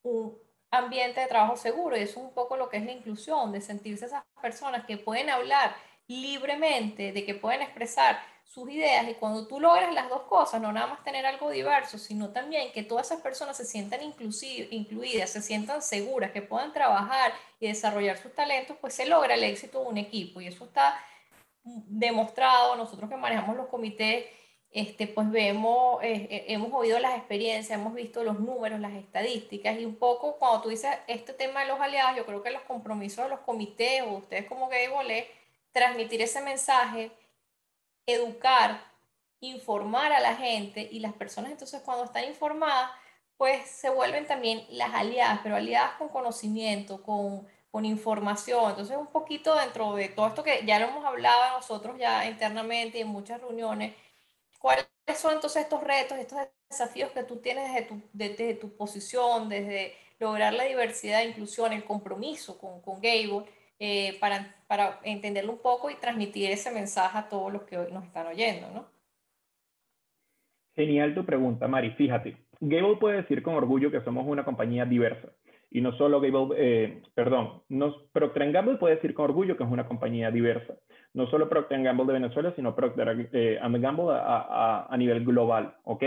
un 0.02 0.38
ambiente 0.70 1.20
de 1.20 1.26
trabajo 1.26 1.56
seguro. 1.56 1.96
Y 1.96 2.00
eso 2.00 2.20
es 2.20 2.26
un 2.26 2.34
poco 2.34 2.56
lo 2.56 2.68
que 2.68 2.76
es 2.76 2.84
la 2.84 2.92
inclusión, 2.92 3.52
de 3.52 3.60
sentirse 3.60 4.06
esas 4.06 4.24
personas 4.40 4.84
que 4.84 4.98
pueden 4.98 5.30
hablar 5.30 5.74
libremente, 6.06 7.12
de 7.12 7.24
que 7.24 7.34
pueden 7.34 7.62
expresar 7.62 8.20
sus 8.44 8.68
ideas. 8.68 9.08
Y 9.08 9.14
cuando 9.14 9.46
tú 9.46 9.60
logras 9.60 9.94
las 9.94 10.08
dos 10.08 10.22
cosas, 10.22 10.60
no 10.60 10.72
nada 10.72 10.88
más 10.88 11.04
tener 11.04 11.24
algo 11.24 11.50
diverso, 11.50 11.98
sino 11.98 12.30
también 12.30 12.72
que 12.72 12.82
todas 12.82 13.06
esas 13.06 13.22
personas 13.22 13.56
se 13.56 13.64
sientan 13.64 14.00
incluidas, 14.02 15.30
se 15.30 15.40
sientan 15.40 15.82
seguras, 15.82 16.32
que 16.32 16.42
puedan 16.42 16.72
trabajar 16.72 17.32
y 17.60 17.68
desarrollar 17.68 18.18
sus 18.18 18.34
talentos, 18.34 18.76
pues 18.80 18.94
se 18.94 19.06
logra 19.06 19.34
el 19.34 19.44
éxito 19.44 19.80
de 19.80 19.86
un 19.86 19.98
equipo. 19.98 20.40
Y 20.40 20.48
eso 20.48 20.64
está 20.64 20.98
demostrado, 21.64 22.76
nosotros 22.76 23.08
que 23.08 23.16
manejamos 23.16 23.56
los 23.56 23.68
comités 23.68 24.26
este, 24.70 25.08
pues 25.08 25.28
vemos, 25.30 26.00
eh, 26.02 26.28
eh, 26.30 26.44
hemos 26.48 26.72
oído 26.72 27.00
las 27.00 27.16
experiencias, 27.16 27.78
hemos 27.78 27.92
visto 27.92 28.22
los 28.22 28.38
números, 28.38 28.78
las 28.78 28.92
estadísticas 28.92 29.78
y 29.78 29.84
un 29.84 29.96
poco 29.96 30.36
cuando 30.38 30.62
tú 30.62 30.68
dices 30.68 30.96
este 31.08 31.32
tema 31.32 31.62
de 31.62 31.68
los 31.68 31.80
aliados, 31.80 32.16
yo 32.16 32.24
creo 32.24 32.42
que 32.42 32.52
los 32.52 32.62
compromisos 32.62 33.24
de 33.24 33.30
los 33.30 33.40
comités 33.40 34.02
o 34.02 34.18
ustedes 34.18 34.46
como 34.46 34.68
Gable 34.68 35.18
es 35.18 35.26
transmitir 35.72 36.22
ese 36.22 36.40
mensaje, 36.40 37.10
educar, 38.06 38.80
informar 39.40 40.12
a 40.12 40.20
la 40.20 40.36
gente 40.36 40.88
y 40.90 41.00
las 41.00 41.14
personas 41.14 41.50
entonces 41.50 41.82
cuando 41.82 42.04
están 42.04 42.24
informadas, 42.24 42.92
pues 43.36 43.68
se 43.68 43.90
vuelven 43.90 44.26
también 44.26 44.64
las 44.70 44.94
aliadas, 44.94 45.40
pero 45.42 45.56
aliadas 45.56 45.92
con 45.92 46.10
conocimiento, 46.10 47.02
con, 47.02 47.48
con 47.70 47.84
información. 47.84 48.70
Entonces 48.70 48.96
un 48.96 49.08
poquito 49.08 49.54
dentro 49.54 49.94
de 49.94 50.08
todo 50.08 50.26
esto 50.26 50.42
que 50.42 50.64
ya 50.66 50.78
lo 50.78 50.86
hemos 50.86 51.04
hablado 51.04 51.56
nosotros 51.56 51.96
ya 51.98 52.26
internamente 52.26 52.98
y 52.98 53.02
en 53.02 53.08
muchas 53.08 53.40
reuniones, 53.40 53.94
¿Cuáles 54.60 54.86
son 55.16 55.32
entonces 55.32 55.62
estos 55.62 55.82
retos, 55.82 56.18
estos 56.18 56.38
desafíos 56.68 57.10
que 57.12 57.24
tú 57.24 57.36
tienes 57.36 57.72
desde 57.72 57.86
tu, 57.86 58.02
desde 58.12 58.54
tu 58.54 58.76
posición, 58.76 59.48
desde 59.48 59.94
lograr 60.18 60.52
la 60.52 60.64
diversidad, 60.64 61.22
inclusión, 61.22 61.72
el 61.72 61.82
compromiso 61.82 62.58
con, 62.58 62.82
con 62.82 63.00
Gable, 63.00 63.46
eh, 63.78 64.18
para, 64.20 64.54
para 64.66 65.00
entenderlo 65.02 65.52
un 65.52 65.62
poco 65.62 65.88
y 65.88 65.94
transmitir 65.94 66.50
ese 66.50 66.70
mensaje 66.70 67.16
a 67.16 67.30
todos 67.30 67.50
los 67.50 67.62
que 67.62 67.78
hoy 67.78 67.90
nos 67.90 68.04
están 68.04 68.26
oyendo, 68.26 68.70
¿no? 68.70 68.86
Genial 70.76 71.14
tu 71.14 71.24
pregunta, 71.24 71.66
Mari. 71.66 71.92
Fíjate, 71.92 72.36
Gable 72.60 72.96
puede 72.96 73.22
decir 73.22 73.42
con 73.42 73.54
orgullo 73.54 73.90
que 73.90 74.02
somos 74.02 74.26
una 74.26 74.44
compañía 74.44 74.84
diversa. 74.84 75.28
Y 75.72 75.80
no 75.80 75.92
solo 75.96 76.20
Gable, 76.20 76.54
eh, 76.56 77.02
perdón, 77.14 77.62
nos, 77.68 77.96
Procter 78.12 78.50
Gamble 78.50 78.76
puede 78.76 78.96
decir 78.96 79.14
con 79.14 79.26
orgullo 79.26 79.56
que 79.56 79.62
es 79.62 79.70
una 79.70 79.86
compañía 79.86 80.30
diversa. 80.30 80.74
No 81.14 81.28
solo 81.28 81.48
Procter 81.48 81.80
Gamble 81.82 82.06
de 82.06 82.14
Venezuela, 82.14 82.52
sino 82.56 82.74
Procter 82.74 83.28
eh, 83.32 83.58
Gamble 83.62 84.06
a, 84.10 84.86
a, 84.90 84.96
nivel 84.96 85.24
global, 85.24 85.76
¿ok? 85.84 86.02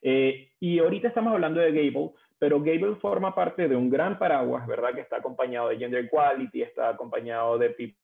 Eh, 0.00 0.52
y 0.58 0.78
ahorita 0.78 1.08
estamos 1.08 1.34
hablando 1.34 1.60
de 1.60 1.72
Gable, 1.72 2.12
pero 2.38 2.60
Gable 2.60 2.96
forma 2.96 3.34
parte 3.34 3.68
de 3.68 3.76
un 3.76 3.90
gran 3.90 4.18
paraguas, 4.18 4.66
¿verdad? 4.66 4.94
Que 4.94 5.02
está 5.02 5.16
acompañado 5.16 5.68
de 5.68 5.78
Gender 5.78 6.06
Equality, 6.06 6.62
está 6.62 6.88
acompañado 6.88 7.58
de 7.58 7.70
People 7.70 7.98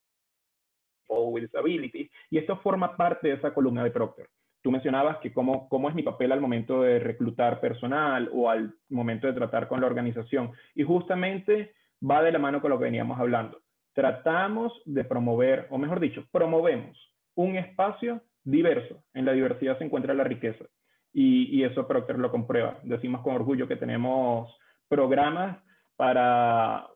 with 1.09 1.43
Disabilities, 1.43 2.11
y 2.31 2.39
esto 2.39 2.57
forma 2.59 2.97
parte 2.97 3.29
de 3.29 3.35
esa 3.35 3.55
columna 3.55 3.85
de 3.85 3.91
Procter. 3.91 4.29
Tú 4.63 4.71
mencionabas 4.71 5.19
que 5.19 5.33
cómo, 5.33 5.69
cómo 5.69 5.89
es 5.89 5.95
mi 5.95 6.03
papel 6.03 6.33
al 6.33 6.41
momento 6.41 6.83
de 6.83 6.99
reclutar 6.99 7.61
personal 7.61 8.29
o 8.33 8.51
al 8.51 8.75
momento 8.91 9.27
de 9.27 9.33
tratar 9.33 9.69
con 9.69 9.81
la 9.81 9.87
organización. 9.87 10.53
Y 10.75 10.83
justamente 10.83 11.75
va 12.09 12.23
de 12.23 12.33
la 12.33 12.39
mano 12.39 12.61
con 12.61 12.71
lo 12.71 12.79
que 12.79 12.85
veníamos 12.85 13.19
hablando. 13.19 13.61
Tratamos 13.95 14.73
de 14.85 15.05
promover, 15.05 15.67
o 15.71 15.79
mejor 15.79 16.01
dicho, 16.01 16.27
promovemos 16.31 16.97
un 17.35 17.57
espacio 17.57 18.23
diverso. 18.45 19.03
En 19.15 19.25
la 19.25 19.33
diversidad 19.33 19.79
se 19.79 19.85
encuentra 19.85 20.15
la 20.15 20.25
riqueza. 20.25 20.65
Y, 21.13 21.57
y 21.57 21.65
eso 21.65 21.89
Procter 21.89 22.19
lo 22.19 22.31
comprueba. 22.31 22.79
Decimos 22.83 23.23
con 23.23 23.35
orgullo 23.35 23.67
que 23.67 23.77
tenemos 23.77 24.55
programas 24.89 25.59
para 25.97 26.87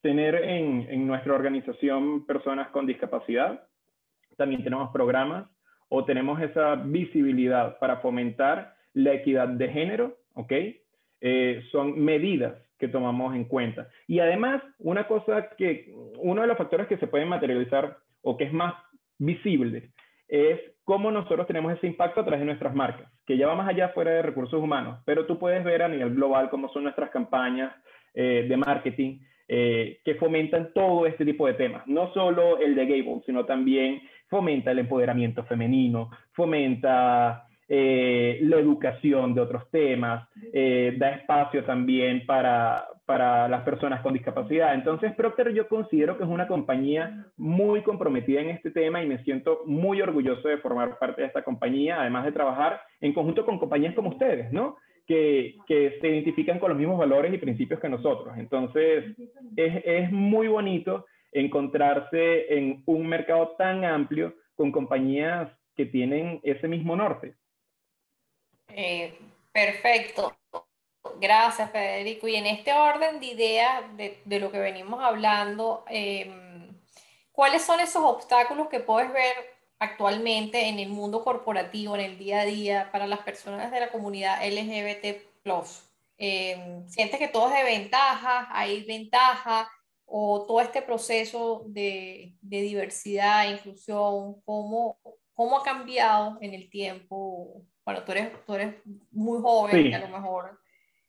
tener 0.00 0.36
en, 0.36 0.86
en 0.88 1.06
nuestra 1.06 1.34
organización 1.34 2.26
personas 2.26 2.68
con 2.68 2.86
discapacidad. 2.86 3.68
También 4.36 4.64
tenemos 4.64 4.90
programas 4.92 5.48
o 5.88 6.04
tenemos 6.04 6.40
esa 6.40 6.74
visibilidad 6.76 7.78
para 7.78 7.98
fomentar 7.98 8.74
la 8.94 9.12
equidad 9.12 9.48
de 9.48 9.68
género, 9.68 10.16
¿ok? 10.34 10.52
Eh, 11.20 11.62
son 11.70 11.98
medidas 11.98 12.54
que 12.78 12.88
tomamos 12.88 13.34
en 13.34 13.44
cuenta. 13.44 13.88
Y 14.06 14.20
además, 14.20 14.62
una 14.78 15.06
cosa 15.06 15.50
que, 15.56 15.92
uno 16.18 16.42
de 16.42 16.48
los 16.48 16.58
factores 16.58 16.86
que 16.88 16.98
se 16.98 17.06
pueden 17.06 17.28
materializar 17.28 17.96
o 18.22 18.36
que 18.36 18.44
es 18.44 18.52
más 18.52 18.74
visible 19.18 19.90
es 20.28 20.60
cómo 20.84 21.10
nosotros 21.10 21.46
tenemos 21.46 21.72
ese 21.72 21.86
impacto 21.86 22.20
a 22.20 22.24
través 22.24 22.40
de 22.40 22.46
nuestras 22.46 22.74
marcas, 22.74 23.10
que 23.26 23.36
ya 23.36 23.46
va 23.46 23.54
más 23.54 23.68
allá 23.68 23.90
fuera 23.90 24.10
de 24.10 24.22
recursos 24.22 24.60
humanos, 24.62 25.00
pero 25.04 25.26
tú 25.26 25.38
puedes 25.38 25.64
ver 25.64 25.82
a 25.82 25.88
nivel 25.88 26.14
global 26.14 26.50
cómo 26.50 26.68
son 26.68 26.84
nuestras 26.84 27.10
campañas 27.10 27.72
eh, 28.14 28.46
de 28.48 28.56
marketing 28.56 29.18
eh, 29.48 30.00
que 30.04 30.16
fomentan 30.16 30.72
todo 30.74 31.06
este 31.06 31.24
tipo 31.24 31.46
de 31.46 31.54
temas, 31.54 31.86
no 31.86 32.12
solo 32.12 32.58
el 32.58 32.74
de 32.74 32.86
Gable, 32.86 33.22
sino 33.26 33.44
también 33.44 34.02
fomenta 34.28 34.70
el 34.70 34.80
empoderamiento 34.80 35.44
femenino, 35.44 36.10
fomenta 36.32 37.46
eh, 37.68 38.38
la 38.42 38.58
educación 38.58 39.34
de 39.34 39.40
otros 39.40 39.68
temas, 39.70 40.28
eh, 40.52 40.94
da 40.98 41.10
espacio 41.10 41.64
también 41.64 42.24
para, 42.24 42.86
para 43.04 43.48
las 43.48 43.62
personas 43.62 44.02
con 44.02 44.14
discapacidad. 44.14 44.74
Entonces, 44.74 45.14
Procter 45.14 45.52
yo 45.52 45.66
considero 45.66 46.16
que 46.16 46.24
es 46.24 46.30
una 46.30 46.46
compañía 46.46 47.26
muy 47.36 47.82
comprometida 47.82 48.40
en 48.40 48.50
este 48.50 48.70
tema 48.70 49.02
y 49.02 49.08
me 49.08 49.22
siento 49.24 49.62
muy 49.66 50.00
orgulloso 50.00 50.48
de 50.48 50.58
formar 50.58 50.96
parte 50.98 51.22
de 51.22 51.28
esta 51.28 51.42
compañía, 51.42 52.00
además 52.00 52.24
de 52.24 52.32
trabajar 52.32 52.80
en 53.00 53.12
conjunto 53.12 53.44
con 53.44 53.58
compañías 53.58 53.94
como 53.94 54.10
ustedes, 54.10 54.52
¿no? 54.52 54.76
Que, 55.06 55.56
que 55.68 55.98
se 56.00 56.08
identifican 56.08 56.58
con 56.58 56.70
los 56.70 56.78
mismos 56.78 56.98
valores 56.98 57.32
y 57.32 57.38
principios 57.38 57.80
que 57.80 57.88
nosotros. 57.88 58.36
Entonces, 58.38 59.16
es, 59.56 59.82
es 59.84 60.12
muy 60.12 60.48
bonito 60.48 61.06
encontrarse 61.40 62.52
en 62.56 62.82
un 62.86 63.06
mercado 63.06 63.54
tan 63.56 63.84
amplio 63.84 64.34
con 64.54 64.72
compañías 64.72 65.50
que 65.74 65.86
tienen 65.86 66.40
ese 66.42 66.66
mismo 66.68 66.96
norte. 66.96 67.36
Eh, 68.68 69.14
perfecto. 69.52 70.36
Gracias, 71.20 71.70
Federico. 71.70 72.26
Y 72.28 72.36
en 72.36 72.46
este 72.46 72.72
orden 72.72 73.20
de 73.20 73.26
ideas 73.26 73.96
de, 73.96 74.20
de 74.24 74.40
lo 74.40 74.50
que 74.50 74.58
venimos 74.58 75.02
hablando, 75.02 75.84
em, 75.88 76.68
¿cuáles 77.32 77.62
son 77.62 77.80
esos 77.80 78.02
obstáculos 78.02 78.68
que 78.68 78.80
puedes 78.80 79.12
ver 79.12 79.34
actualmente 79.78 80.68
en 80.68 80.78
el 80.78 80.88
mundo 80.88 81.22
corporativo, 81.22 81.94
en 81.94 82.00
el 82.00 82.18
día 82.18 82.40
a 82.40 82.44
día, 82.44 82.88
para 82.90 83.06
las 83.06 83.20
personas 83.20 83.70
de 83.70 83.80
la 83.80 83.90
comunidad 83.90 84.42
LGBT? 84.42 85.22
Eh, 86.18 86.82
¿Sientes 86.88 87.18
que 87.18 87.28
todo 87.28 87.48
es 87.48 87.54
de 87.54 87.64
ventaja? 87.64 88.48
¿Hay 88.50 88.84
ventaja? 88.84 89.70
O 90.06 90.46
todo 90.46 90.60
este 90.60 90.82
proceso 90.82 91.64
de, 91.66 92.34
de 92.40 92.60
diversidad, 92.62 93.50
inclusión, 93.50 94.40
cómo, 94.42 94.98
cómo 95.34 95.58
ha 95.58 95.62
cambiado 95.62 96.38
en 96.40 96.54
el 96.54 96.70
tiempo. 96.70 97.62
Bueno, 97.84 98.04
tú 98.04 98.12
eres, 98.12 98.44
tú 98.44 98.54
eres 98.54 98.76
muy 99.10 99.40
joven 99.40 99.86
y 99.86 99.92
a 99.94 99.98
lo 99.98 100.08
mejor 100.08 100.58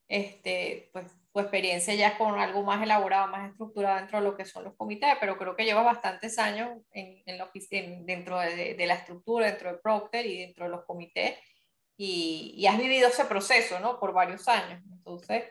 este, 0.08 0.90
pues, 0.94 1.12
tu 1.32 1.40
experiencia 1.40 1.94
ya 1.94 2.10
es 2.10 2.14
con 2.16 2.40
algo 2.40 2.64
más 2.64 2.82
elaborado, 2.82 3.28
más 3.28 3.52
estructurado 3.52 3.98
dentro 3.98 4.20
de 4.20 4.26
lo 4.26 4.36
que 4.36 4.46
son 4.46 4.64
los 4.64 4.76
comités, 4.76 5.16
pero 5.20 5.38
creo 5.38 5.56
que 5.56 5.66
llevas 5.66 5.86
bastantes 5.86 6.40
años 6.40 6.70
en, 6.92 7.22
en 7.26 7.38
la, 7.38 7.50
dentro 8.06 8.40
de, 8.40 8.74
de, 8.74 8.88
la 8.88 8.96
estructura, 8.96 9.48
dentro 9.48 9.72
de 9.72 9.78
Procter 9.78 10.26
y 10.26 10.40
dentro 10.40 10.66
de 10.66 10.72
los 10.72 10.86
comités, 10.86 11.38
y, 11.98 12.54
y 12.58 12.68
has 12.68 12.78
vivido 12.78 13.10
ese 13.10 13.26
proceso, 13.26 13.80
¿no? 13.80 14.00
Por 14.00 14.14
varios 14.14 14.48
años. 14.48 14.82
Entonces, 14.92 15.44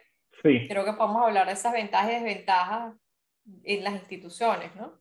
sí. 0.43 0.67
creo 0.69 0.85
que 0.85 0.95
podemos 0.95 1.23
hablar 1.23 1.47
de 1.47 1.53
esas 1.53 1.73
ventajas 1.73 2.11
y 2.11 2.15
desventajas 2.15 2.95
en 3.65 3.85
las 3.85 3.95
instituciones, 3.95 4.75
¿no? 4.77 4.93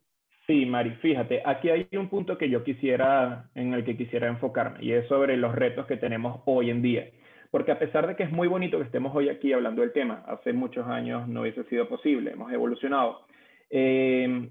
Sí, 0.46 0.64
Mari, 0.64 0.90
fíjate, 1.02 1.42
aquí 1.44 1.70
hay 1.70 1.88
un 1.92 2.08
punto 2.08 2.38
que 2.38 2.48
yo 2.48 2.62
quisiera, 2.62 3.50
en 3.54 3.74
el 3.74 3.84
que 3.84 3.96
quisiera 3.96 4.28
enfocarme, 4.28 4.78
y 4.80 4.92
es 4.92 5.08
sobre 5.08 5.36
los 5.36 5.54
retos 5.54 5.86
que 5.86 5.96
tenemos 5.96 6.40
hoy 6.46 6.70
en 6.70 6.82
día. 6.82 7.10
Porque 7.50 7.72
a 7.72 7.78
pesar 7.78 8.06
de 8.06 8.14
que 8.14 8.22
es 8.22 8.30
muy 8.30 8.46
bonito 8.46 8.78
que 8.78 8.84
estemos 8.84 9.14
hoy 9.14 9.28
aquí 9.28 9.52
hablando 9.52 9.82
del 9.82 9.92
tema, 9.92 10.24
hace 10.26 10.52
muchos 10.52 10.86
años 10.86 11.26
no 11.26 11.40
hubiese 11.40 11.64
sido 11.64 11.88
posible, 11.88 12.32
hemos 12.32 12.52
evolucionado. 12.52 13.26
Eh, 13.70 14.50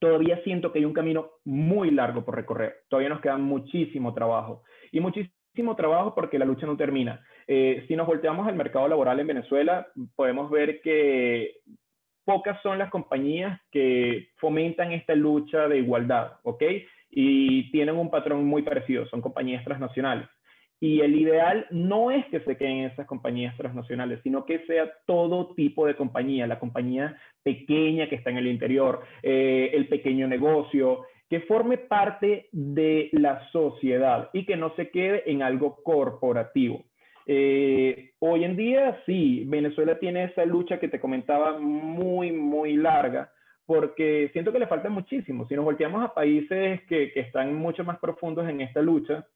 todavía 0.00 0.42
siento 0.42 0.72
que 0.72 0.80
hay 0.80 0.84
un 0.84 0.92
camino 0.92 1.30
muy 1.44 1.90
largo 1.90 2.24
por 2.24 2.34
recorrer. 2.34 2.82
Todavía 2.88 3.08
nos 3.08 3.20
queda 3.20 3.36
muchísimo 3.36 4.14
trabajo. 4.14 4.62
Y 4.90 5.00
muchísimo 5.00 5.76
trabajo 5.76 6.14
porque 6.14 6.38
la 6.38 6.44
lucha 6.44 6.66
no 6.66 6.76
termina. 6.76 7.24
Eh, 7.46 7.84
si 7.86 7.94
nos 7.94 8.06
volteamos 8.06 8.48
al 8.48 8.56
mercado 8.56 8.88
laboral 8.88 9.20
en 9.20 9.26
Venezuela, 9.28 9.86
podemos 10.16 10.50
ver 10.50 10.80
que 10.80 11.58
pocas 12.24 12.60
son 12.62 12.78
las 12.78 12.90
compañías 12.90 13.60
que 13.70 14.28
fomentan 14.36 14.92
esta 14.92 15.14
lucha 15.14 15.68
de 15.68 15.78
igualdad, 15.78 16.32
¿ok? 16.42 16.62
Y 17.10 17.70
tienen 17.70 17.96
un 17.96 18.10
patrón 18.10 18.44
muy 18.44 18.62
parecido, 18.62 19.06
son 19.06 19.20
compañías 19.20 19.64
transnacionales. 19.64 20.28
Y 20.80 21.00
el 21.00 21.14
ideal 21.16 21.66
no 21.70 22.10
es 22.10 22.26
que 22.26 22.40
se 22.40 22.56
queden 22.56 22.84
esas 22.84 23.06
compañías 23.06 23.56
transnacionales, 23.56 24.20
sino 24.22 24.44
que 24.44 24.66
sea 24.66 24.92
todo 25.06 25.54
tipo 25.54 25.86
de 25.86 25.94
compañía, 25.94 26.46
la 26.46 26.58
compañía 26.58 27.16
pequeña 27.42 28.08
que 28.08 28.16
está 28.16 28.30
en 28.30 28.38
el 28.38 28.48
interior, 28.48 29.00
eh, 29.22 29.70
el 29.72 29.88
pequeño 29.88 30.28
negocio, 30.28 31.06
que 31.30 31.40
forme 31.40 31.78
parte 31.78 32.48
de 32.52 33.08
la 33.12 33.48
sociedad 33.50 34.30
y 34.32 34.44
que 34.44 34.56
no 34.56 34.74
se 34.76 34.90
quede 34.90 35.30
en 35.30 35.42
algo 35.42 35.82
corporativo. 35.82 36.84
Eh, 37.26 38.12
hoy 38.18 38.44
en 38.44 38.56
día 38.56 39.00
sí, 39.06 39.44
Venezuela 39.46 39.98
tiene 39.98 40.24
esa 40.24 40.44
lucha 40.44 40.78
que 40.78 40.88
te 40.88 41.00
comentaba 41.00 41.58
muy, 41.58 42.32
muy 42.32 42.76
larga, 42.76 43.32
porque 43.66 44.30
siento 44.32 44.52
que 44.52 44.58
le 44.58 44.66
falta 44.66 44.88
muchísimo. 44.88 45.46
Si 45.46 45.54
nos 45.54 45.64
volteamos 45.64 46.04
a 46.04 46.14
países 46.14 46.82
que, 46.82 47.12
que 47.12 47.20
están 47.20 47.54
mucho 47.54 47.84
más 47.84 47.98
profundos 47.98 48.48
en 48.48 48.60
esta 48.60 48.82
lucha, 48.82 49.26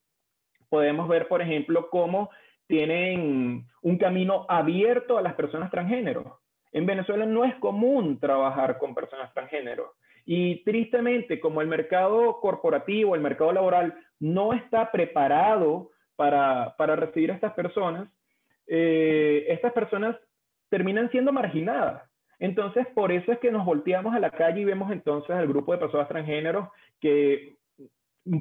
podemos 0.69 1.09
ver, 1.09 1.29
por 1.29 1.41
ejemplo, 1.41 1.89
cómo 1.91 2.31
tienen 2.67 3.67
un 3.83 3.99
camino 3.99 4.45
abierto 4.49 5.17
a 5.17 5.23
las 5.23 5.35
personas 5.35 5.71
transgénero. 5.71 6.41
En 6.73 6.85
Venezuela 6.85 7.25
no 7.25 7.45
es 7.45 7.55
común 7.57 8.21
trabajar 8.21 8.79
con 8.79 8.95
personas 8.95 9.33
transgénero. 9.33 9.95
Y 10.27 10.63
tristemente, 10.65 11.41
como 11.41 11.63
el 11.63 11.69
mercado 11.69 12.39
corporativo, 12.41 13.15
el 13.15 13.23
mercado 13.23 13.53
laboral 13.53 13.95
no 14.21 14.53
está 14.53 14.93
preparado 14.93 15.91
para, 16.19 16.75
para 16.77 16.97
recibir 16.97 17.31
a 17.31 17.37
estas 17.37 17.53
personas, 17.53 18.09
eh, 18.67 19.47
estas 19.49 19.73
personas 19.73 20.17
terminan 20.69 21.09
siendo 21.13 21.33
marginadas. 21.33 22.03
Entonces, 22.41 22.89
por 22.89 23.13
eso 23.13 23.31
es 23.31 23.39
que 23.39 23.53
nos 23.53 23.65
volteamos 23.65 24.13
a 24.17 24.19
la 24.19 24.31
calle 24.31 24.61
y 24.61 24.65
vemos 24.65 24.91
entonces 24.91 25.31
al 25.31 25.47
grupo 25.47 25.73
de 25.73 25.79
personas 25.79 26.09
transgéneros 26.09 26.69
que 27.01 27.57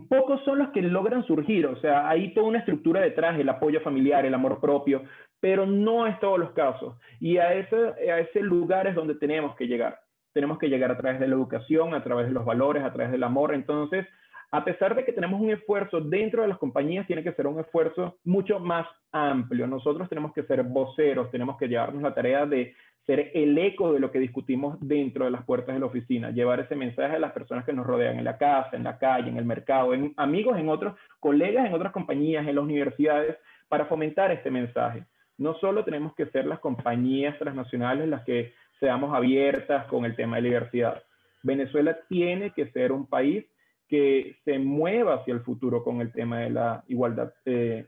pocos 0.09 0.43
son 0.43 0.57
los 0.57 0.69
que 0.69 0.81
logran 0.81 1.23
surgir, 1.25 1.67
o 1.67 1.79
sea, 1.79 2.09
hay 2.09 2.33
toda 2.33 2.47
una 2.47 2.59
estructura 2.59 2.99
detrás, 2.99 3.39
el 3.39 3.47
apoyo 3.47 3.79
familiar, 3.81 4.25
el 4.25 4.33
amor 4.33 4.59
propio, 4.59 5.03
pero 5.39 5.67
no 5.67 6.07
es 6.07 6.19
todos 6.19 6.39
los 6.39 6.51
casos. 6.53 6.95
Y 7.19 7.37
a 7.37 7.53
ese, 7.53 7.75
a 8.11 8.19
ese 8.19 8.41
lugar 8.41 8.87
es 8.87 8.95
donde 8.95 9.15
tenemos 9.15 9.55
que 9.55 9.67
llegar. 9.67 9.99
Tenemos 10.33 10.57
que 10.57 10.67
llegar 10.67 10.91
a 10.91 10.97
través 10.97 11.19
de 11.19 11.27
la 11.27 11.35
educación, 11.35 11.93
a 11.93 12.03
través 12.03 12.25
de 12.25 12.33
los 12.33 12.43
valores, 12.43 12.83
a 12.83 12.91
través 12.91 13.11
del 13.11 13.23
amor. 13.23 13.53
Entonces, 13.53 14.07
a 14.51 14.63
pesar 14.63 14.95
de 14.95 15.03
que 15.03 15.11
tenemos 15.11 15.41
un 15.41 15.49
esfuerzo 15.49 15.99
dentro 15.99 16.41
de 16.41 16.47
las 16.47 16.57
compañías, 16.57 17.05
tiene 17.05 17.23
que 17.23 17.33
ser 17.33 17.47
un 17.47 17.59
esfuerzo 17.59 18.17
mucho 18.23 18.59
más 18.59 18.87
amplio. 19.11 19.67
Nosotros 19.67 20.07
tenemos 20.07 20.33
que 20.33 20.43
ser 20.43 20.63
voceros, 20.63 21.29
tenemos 21.31 21.57
que 21.57 21.67
llevarnos 21.67 22.01
la 22.01 22.13
tarea 22.13 22.45
de 22.45 22.73
ser 23.05 23.31
el 23.33 23.57
eco 23.57 23.93
de 23.93 23.99
lo 23.99 24.11
que 24.11 24.19
discutimos 24.19 24.77
dentro 24.81 25.25
de 25.25 25.31
las 25.31 25.45
puertas 25.45 25.73
de 25.73 25.79
la 25.79 25.85
oficina, 25.85 26.31
llevar 26.31 26.59
ese 26.59 26.75
mensaje 26.75 27.15
a 27.15 27.19
las 27.19 27.31
personas 27.31 27.65
que 27.65 27.71
nos 27.71 27.87
rodean 27.87 28.17
en 28.17 28.25
la 28.25 28.37
casa, 28.37 28.75
en 28.75 28.83
la 28.83 28.97
calle, 28.97 29.29
en 29.29 29.37
el 29.37 29.45
mercado, 29.45 29.93
en 29.93 30.13
amigos, 30.17 30.57
en 30.57 30.67
otros, 30.67 30.95
colegas 31.19 31.65
en 31.65 31.73
otras 31.73 31.93
compañías, 31.93 32.45
en 32.45 32.55
las 32.55 32.63
universidades, 32.63 33.37
para 33.69 33.85
fomentar 33.85 34.31
este 34.31 34.51
mensaje. 34.51 35.05
No 35.37 35.55
solo 35.55 35.85
tenemos 35.85 36.15
que 36.15 36.25
ser 36.27 36.45
las 36.45 36.59
compañías 36.59 37.37
transnacionales 37.37 38.09
las 38.09 38.23
que 38.23 38.53
seamos 38.79 39.13
abiertas 39.13 39.85
con 39.87 40.03
el 40.03 40.15
tema 40.15 40.37
de 40.37 40.43
diversidad. 40.43 41.01
Venezuela 41.43 41.97
tiene 42.09 42.51
que 42.51 42.69
ser 42.71 42.91
un 42.91 43.07
país 43.07 43.45
que 43.87 44.37
se 44.43 44.59
mueva 44.59 45.15
hacia 45.15 45.33
el 45.33 45.41
futuro 45.41 45.83
con 45.83 46.01
el 46.01 46.11
tema 46.11 46.39
de 46.39 46.49
la 46.49 46.83
igualdad 46.87 47.33
eh, 47.45 47.87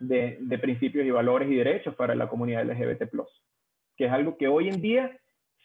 de, 0.00 0.58
principios 0.60 1.06
y 1.06 1.10
valores 1.10 1.50
y 1.50 1.54
derechos 1.54 1.94
para 1.94 2.14
la 2.14 2.28
comunidad 2.28 2.64
LGBT+, 2.64 3.10
que 3.96 4.06
es 4.06 4.12
algo 4.12 4.36
que 4.36 4.48
hoy 4.48 4.68
en 4.68 4.80
día 4.80 5.16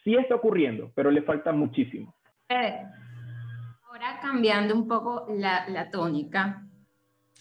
sí 0.04 0.16
está 0.16 0.36
ocurriendo, 0.36 0.92
pero 0.94 1.10
le 1.10 1.24
falta 1.24 1.52
muchísimo. 1.52 2.14
ahora 2.50 4.20
cambiando 4.22 4.76
un 4.76 4.88
poco 4.88 5.26
la, 5.30 5.68
la 5.70 5.90
tónica, 5.90 6.64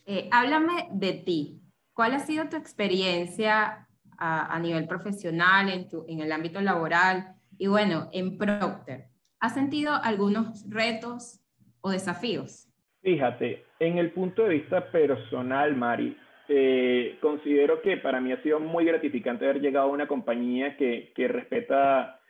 eh, 0.07 0.29
háblame 0.31 0.89
de 0.93 1.13
ti. 1.15 1.61
¿Cuál 1.93 2.15
ha 2.15 2.21
sido 2.21 2.49
tu 2.49 2.57
experiencia 2.57 3.87
a, 4.17 4.55
a 4.55 4.59
nivel 4.59 4.87
profesional, 4.87 5.69
en, 5.69 5.89
tu, 5.89 6.05
en 6.09 6.21
el 6.21 6.33
ámbito 6.33 6.61
laboral 6.61 7.35
y 7.59 7.67
bueno, 7.67 8.09
en 8.13 8.39
Procter? 8.39 9.09
¿Has 9.41 9.55
sentido 9.55 9.93
algunos 9.95 10.69
retos 10.71 11.44
desafíos? 11.91 12.69
Fíjate, 13.03 13.65
en 13.79 13.99
el 13.99 14.13
punto 14.13 14.45
de 14.45 14.51
vista 14.51 14.91
personal, 14.91 15.77
Mari, 15.77 16.17
eh, 16.49 17.19
considero 17.21 17.83
que 17.83 17.97
para 17.99 18.21
mí 18.21 18.33
ha 18.33 18.43
sido 18.43 18.61
muy 18.61 18.85
gratificante 18.85 19.45
haber 19.45 19.61
llegado 19.61 19.89
a 19.89 19.93
una 19.93 20.07
compañía 20.07 20.77
que, 20.77 21.13
que 21.15 21.29
respeta 21.29 22.21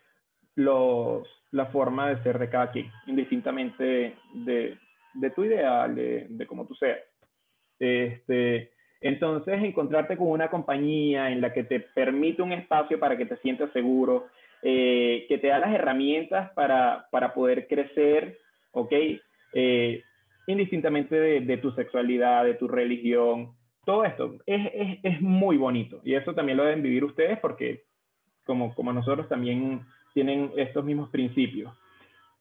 los, 0.56 1.28
la 1.50 1.66
forma 1.66 2.10
de 2.10 2.22
ser 2.22 2.38
de 2.38 2.50
cada 2.50 2.70
quien, 2.70 2.90
indistintamente 3.06 4.16
de, 4.32 4.78
de 5.14 5.30
tu 5.30 5.44
ideal, 5.44 5.94
de, 5.94 6.26
de 6.28 6.46
cómo 6.46 6.66
tú 6.66 6.74
seas. 6.74 7.00
Este, 7.78 8.72
entonces, 9.00 9.62
encontrarte 9.62 10.16
con 10.16 10.28
una 10.28 10.48
compañía 10.48 11.30
en 11.30 11.40
la 11.40 11.52
que 11.52 11.64
te 11.64 11.80
permite 11.80 12.42
un 12.42 12.52
espacio 12.52 12.98
para 12.98 13.16
que 13.16 13.26
te 13.26 13.36
sientas 13.38 13.70
seguro, 13.72 14.26
eh, 14.62 15.26
que 15.28 15.38
te 15.38 15.48
da 15.48 15.58
las 15.58 15.74
herramientas 15.74 16.50
para, 16.52 17.06
para 17.10 17.34
poder 17.34 17.66
crecer, 17.68 18.38
¿ok? 18.72 18.92
Eh, 19.54 20.02
indistintamente 20.46 21.18
de, 21.18 21.56
tu 21.58 21.70
sexualidad, 21.72 22.44
de 22.44 22.54
tu 22.54 22.68
religión, 22.68 23.52
todo 23.86 24.04
esto 24.04 24.36
es, 24.46 25.20
muy 25.20 25.56
bonito 25.56 26.00
y 26.04 26.14
eso 26.14 26.34
también 26.34 26.58
lo 26.58 26.64
deben 26.64 26.82
vivir 26.82 27.04
ustedes 27.04 27.38
porque 27.38 27.84
como, 28.44 28.74
como 28.74 28.92
nosotros 28.92 29.28
también 29.28 29.82
tienen 30.12 30.52
estos 30.56 30.84
mismos 30.84 31.10
principios. 31.10 31.72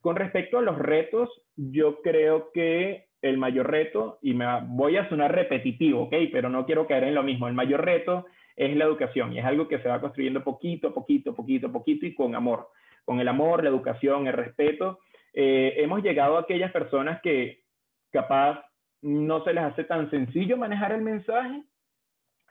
Con 0.00 0.16
respecto 0.16 0.58
a 0.58 0.62
los 0.62 0.78
retos, 0.78 1.30
yo 1.56 2.02
creo 2.02 2.50
que 2.52 3.06
el 3.22 3.38
mayor 3.38 3.70
reto, 3.70 4.18
y 4.20 4.34
me 4.34 4.44
voy 4.66 4.98
a 4.98 5.08
sonar 5.08 5.34
repetitivo, 5.34 6.02
¿ok? 6.02 6.14
Pero 6.30 6.50
no 6.50 6.66
quiero 6.66 6.86
caer 6.86 7.04
en 7.04 7.14
lo 7.14 7.22
mismo, 7.22 7.48
el 7.48 7.54
mayor 7.54 7.84
reto 7.84 8.26
es 8.54 8.76
la 8.76 8.84
educación 8.84 9.32
y 9.32 9.38
es 9.38 9.44
algo 9.46 9.66
que 9.66 9.78
se 9.78 9.88
va 9.88 10.00
construyendo 10.00 10.44
poquito, 10.44 10.92
poquito, 10.92 11.34
poquito, 11.34 11.72
poquito 11.72 12.06
y 12.06 12.14
con 12.14 12.34
amor. 12.34 12.68
Con 13.04 13.20
el 13.20 13.28
amor, 13.28 13.62
la 13.62 13.70
educación, 13.70 14.26
el 14.26 14.34
respeto 14.34 15.00
eh, 15.34 15.74
hemos 15.78 16.02
llegado 16.02 16.36
a 16.36 16.40
aquellas 16.40 16.70
personas 16.70 17.20
que 17.20 17.64
capaz 18.12 18.64
no 19.02 19.44
se 19.44 19.52
les 19.52 19.64
hace 19.64 19.84
tan 19.84 20.08
sencillo 20.10 20.56
manejar 20.56 20.92
el 20.92 21.02
mensaje, 21.02 21.62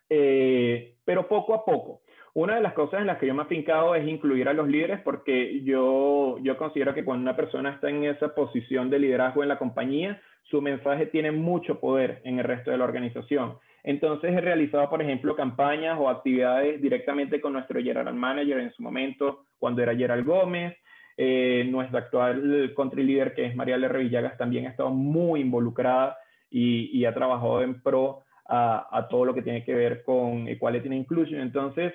eh, 0.10 0.98
pero 1.06 1.28
poco 1.28 1.56
a 1.56 1.66
poco. 1.66 2.02
Una 2.36 2.56
de 2.56 2.62
las 2.62 2.74
cosas 2.74 3.00
en 3.00 3.08
las 3.08 3.20
que 3.20 3.28
yo 3.28 3.34
me 3.34 3.44
he 3.44 3.46
afincado 3.46 3.96
es 3.96 4.08
incluir 4.08 4.50
a 4.50 4.54
los 4.54 4.68
líderes 4.68 5.00
porque 5.02 5.64
yo, 5.64 6.38
yo 6.42 6.58
considero 6.58 6.94
que 6.94 7.06
cuando 7.06 7.22
una 7.22 7.36
persona 7.36 7.72
está 7.72 7.90
en 7.90 8.04
esa 8.04 8.36
posición 8.36 8.90
de 8.90 9.00
liderazgo 9.00 9.44
en 9.44 9.50
la 9.50 9.60
compañía, 9.60 10.22
su 10.44 10.62
mensaje 10.62 11.06
tiene 11.06 11.32
mucho 11.32 11.80
poder 11.80 12.22
en 12.24 12.40
el 12.40 12.44
resto 12.44 12.72
de 12.72 12.78
la 12.78 12.86
organización. 12.86 13.58
Entonces 13.84 14.34
he 14.34 14.42
realizado, 14.42 14.90
por 14.90 15.02
ejemplo, 15.02 15.36
campañas 15.36 15.98
o 16.00 16.10
actividades 16.10 16.82
directamente 16.82 17.40
con 17.40 17.54
nuestro 17.54 17.80
general 17.80 18.16
manager 18.16 18.60
en 18.60 18.74
su 18.74 18.82
momento, 18.82 19.46
cuando 19.60 19.84
era 19.84 19.96
Gerald 19.96 20.26
Gómez, 20.26 20.76
eh, 21.18 21.66
nuestra 21.70 22.00
actual 22.00 22.74
country 22.76 23.04
leader, 23.04 23.34
que 23.34 23.46
es 23.46 23.56
María 23.56 23.76
L. 23.76 23.88
Villagas, 23.88 24.38
también 24.38 24.68
ha 24.68 24.70
estado 24.70 24.90
muy 24.90 25.42
involucrada 25.42 26.18
y, 26.50 27.04
ha 27.06 27.14
trabajado 27.14 27.62
en 27.64 27.82
pro 27.82 28.24
a, 28.46 28.88
a, 28.92 29.08
todo 29.08 29.26
lo 29.26 29.34
que 29.34 29.42
tiene 29.42 29.64
que 29.64 29.74
ver 29.74 30.04
con 30.04 30.48
Equality 30.48 30.88
and 30.88 30.98
Inclusion. 30.98 31.42
Entonces, 31.42 31.94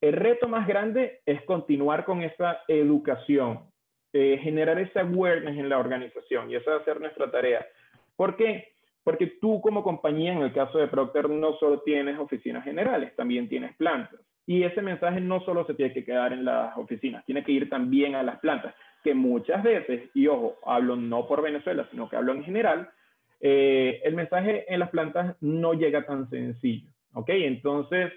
el 0.00 0.12
reto 0.12 0.48
más 0.48 0.66
grande 0.66 1.20
es 1.26 1.42
continuar 1.42 2.04
con 2.04 2.22
esa 2.22 2.60
educación, 2.68 3.60
eh, 4.12 4.38
generar 4.42 4.78
esa 4.78 5.00
awareness 5.00 5.58
en 5.58 5.68
la 5.68 5.78
organización 5.78 6.50
y 6.50 6.56
esa 6.56 6.72
va 6.72 6.76
a 6.78 6.84
ser 6.84 7.00
nuestra 7.00 7.30
tarea. 7.30 7.66
¿Por 8.14 8.36
qué? 8.36 8.72
Porque 9.02 9.26
tú 9.40 9.60
como 9.60 9.82
compañía, 9.82 10.32
en 10.32 10.42
el 10.42 10.52
caso 10.52 10.78
de 10.78 10.88
Procter, 10.88 11.30
no 11.30 11.54
solo 11.58 11.80
tienes 11.80 12.18
oficinas 12.18 12.64
generales, 12.64 13.14
también 13.16 13.48
tienes 13.48 13.74
plantas. 13.76 14.20
Y 14.46 14.62
ese 14.62 14.80
mensaje 14.80 15.20
no 15.20 15.40
solo 15.40 15.66
se 15.66 15.74
tiene 15.74 15.92
que 15.92 16.04
quedar 16.04 16.32
en 16.32 16.44
las 16.44 16.76
oficinas, 16.78 17.24
tiene 17.24 17.42
que 17.42 17.52
ir 17.52 17.68
también 17.68 18.14
a 18.14 18.22
las 18.22 18.38
plantas, 18.38 18.74
que 19.02 19.14
muchas 19.14 19.62
veces, 19.62 20.08
y 20.14 20.28
ojo, 20.28 20.56
hablo 20.64 20.96
no 20.96 21.26
por 21.26 21.42
Venezuela, 21.42 21.86
sino 21.90 22.08
que 22.08 22.16
hablo 22.16 22.32
en 22.32 22.44
general, 22.44 22.88
eh, 23.40 24.00
el 24.04 24.14
mensaje 24.14 24.64
en 24.72 24.80
las 24.80 24.90
plantas 24.90 25.36
no 25.40 25.74
llega 25.74 26.06
tan 26.06 26.30
sencillo, 26.30 26.90
¿ok? 27.12 27.28
Entonces, 27.30 28.12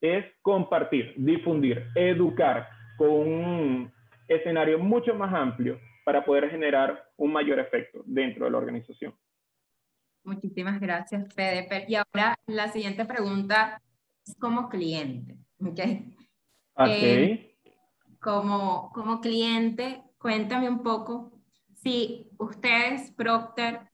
es 0.00 0.24
compartir, 0.42 1.14
difundir, 1.16 1.86
educar 1.94 2.68
con 2.96 3.10
un 3.10 3.92
escenario 4.26 4.78
mucho 4.78 5.14
más 5.14 5.32
amplio 5.32 5.80
para 6.04 6.24
poder 6.24 6.50
generar 6.50 7.04
un 7.16 7.32
mayor 7.32 7.58
efecto 7.58 8.02
dentro 8.06 8.44
de 8.44 8.50
la 8.50 8.58
organización. 8.58 9.14
Muchísimas 10.24 10.80
gracias, 10.80 11.32
Fede. 11.34 11.86
Y 11.88 11.94
ahora 11.94 12.34
la 12.46 12.68
siguiente 12.68 13.04
pregunta 13.04 13.80
es 14.26 14.36
como 14.38 14.68
cliente. 14.68 15.36
Okay. 15.60 16.14
Okay. 16.74 17.24
Eh, 17.24 17.56
como, 18.20 18.90
como 18.92 19.20
cliente, 19.20 20.02
cuéntame 20.18 20.68
un 20.68 20.82
poco 20.82 21.32
si 21.74 22.30
ustedes, 22.38 23.10
Procter, 23.12 23.90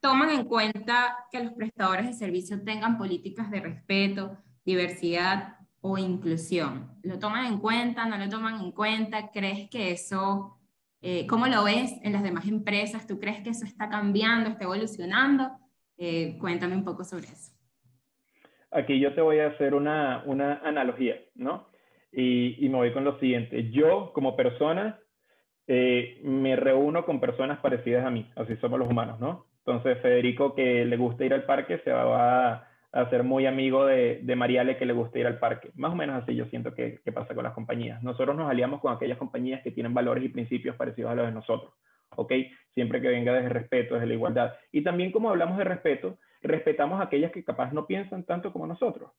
toman 0.00 0.30
en 0.30 0.44
cuenta 0.44 1.26
que 1.30 1.42
los 1.42 1.52
prestadores 1.52 2.06
de 2.06 2.12
servicio 2.12 2.62
tengan 2.62 2.98
políticas 2.98 3.50
de 3.50 3.60
respeto, 3.60 4.38
diversidad 4.64 5.56
o 5.80 5.98
inclusión. 5.98 6.98
¿Lo 7.02 7.18
toman 7.18 7.46
en 7.46 7.58
cuenta? 7.58 8.06
¿No 8.06 8.16
lo 8.16 8.28
toman 8.28 8.60
en 8.60 8.72
cuenta? 8.72 9.30
¿Crees 9.30 9.68
que 9.70 9.92
eso, 9.92 10.58
eh, 11.00 11.26
cómo 11.26 11.46
lo 11.46 11.64
ves 11.64 11.92
en 12.02 12.12
las 12.12 12.22
demás 12.22 12.46
empresas? 12.46 13.06
¿Tú 13.06 13.18
crees 13.18 13.42
que 13.42 13.50
eso 13.50 13.64
está 13.64 13.88
cambiando, 13.88 14.50
está 14.50 14.64
evolucionando? 14.64 15.50
Eh, 15.96 16.36
cuéntame 16.38 16.76
un 16.76 16.84
poco 16.84 17.04
sobre 17.04 17.28
eso 17.28 17.57
aquí 18.70 19.00
yo 19.00 19.14
te 19.14 19.20
voy 19.20 19.40
a 19.40 19.48
hacer 19.48 19.74
una, 19.74 20.22
una 20.26 20.60
analogía, 20.64 21.16
¿no? 21.34 21.68
Y, 22.12 22.64
y, 22.64 22.68
me 22.68 22.76
voy 22.76 22.92
con 22.92 23.04
lo 23.04 23.18
siguiente. 23.18 23.70
Yo, 23.70 24.12
como 24.14 24.34
persona, 24.34 24.98
eh, 25.66 26.20
me 26.22 26.56
reúno 26.56 27.04
con 27.04 27.20
personas 27.20 27.58
parecidas 27.60 28.06
a 28.06 28.10
mí, 28.10 28.30
así 28.36 28.56
somos 28.56 28.78
los 28.78 28.88
humanos, 28.88 29.20
¿no? 29.20 29.46
Entonces, 29.58 30.00
Federico, 30.00 30.54
que 30.54 30.86
le 30.86 30.96
gusta 30.96 31.26
ir 31.26 31.34
al 31.34 31.44
parque, 31.44 31.78
se 31.84 31.92
va 31.92 32.66
a, 32.90 33.10
ser 33.10 33.22
muy 33.22 33.44
amigo 33.44 33.84
de, 33.84 34.20
de, 34.22 34.34
Mariale, 34.34 34.78
que 34.78 34.86
le 34.86 34.94
gusta 34.94 35.18
ir 35.18 35.26
al 35.26 35.38
parque. 35.38 35.70
Más 35.74 35.92
o 35.92 35.94
menos 35.94 36.22
así 36.22 36.34
yo 36.34 36.46
siento 36.46 36.74
que, 36.74 37.00
que 37.04 37.12
pasa 37.12 37.34
con 37.34 37.44
las 37.44 37.52
compañías. 37.52 38.02
Nosotros 38.02 38.34
nos 38.34 38.50
aliamos 38.50 38.80
con 38.80 38.94
aquellas 38.94 39.18
compañías 39.18 39.62
que 39.62 39.70
tienen 39.70 39.92
valores 39.92 40.24
y 40.24 40.30
principios 40.30 40.74
parecidos 40.74 41.10
a 41.10 41.14
los 41.14 41.26
de 41.26 41.32
nosotros, 41.32 41.74
¿ok? 42.16 42.32
Siempre 42.72 43.02
que 43.02 43.08
venga 43.08 43.34
desde 43.34 43.48
el 43.48 43.52
respeto, 43.52 43.94
desde 43.94 44.06
la 44.06 44.14
igualdad. 44.14 44.54
Y 44.72 44.82
también 44.82 45.12
como 45.12 45.28
hablamos 45.28 45.58
de 45.58 45.64
respeto, 45.64 46.18
respetamos 46.42 47.00
a 47.00 47.04
aquellas 47.04 47.32
que 47.32 47.44
capaz 47.44 47.72
no 47.72 47.86
piensan 47.86 48.24
tanto 48.24 48.52
como 48.52 48.66
nosotros, 48.66 49.10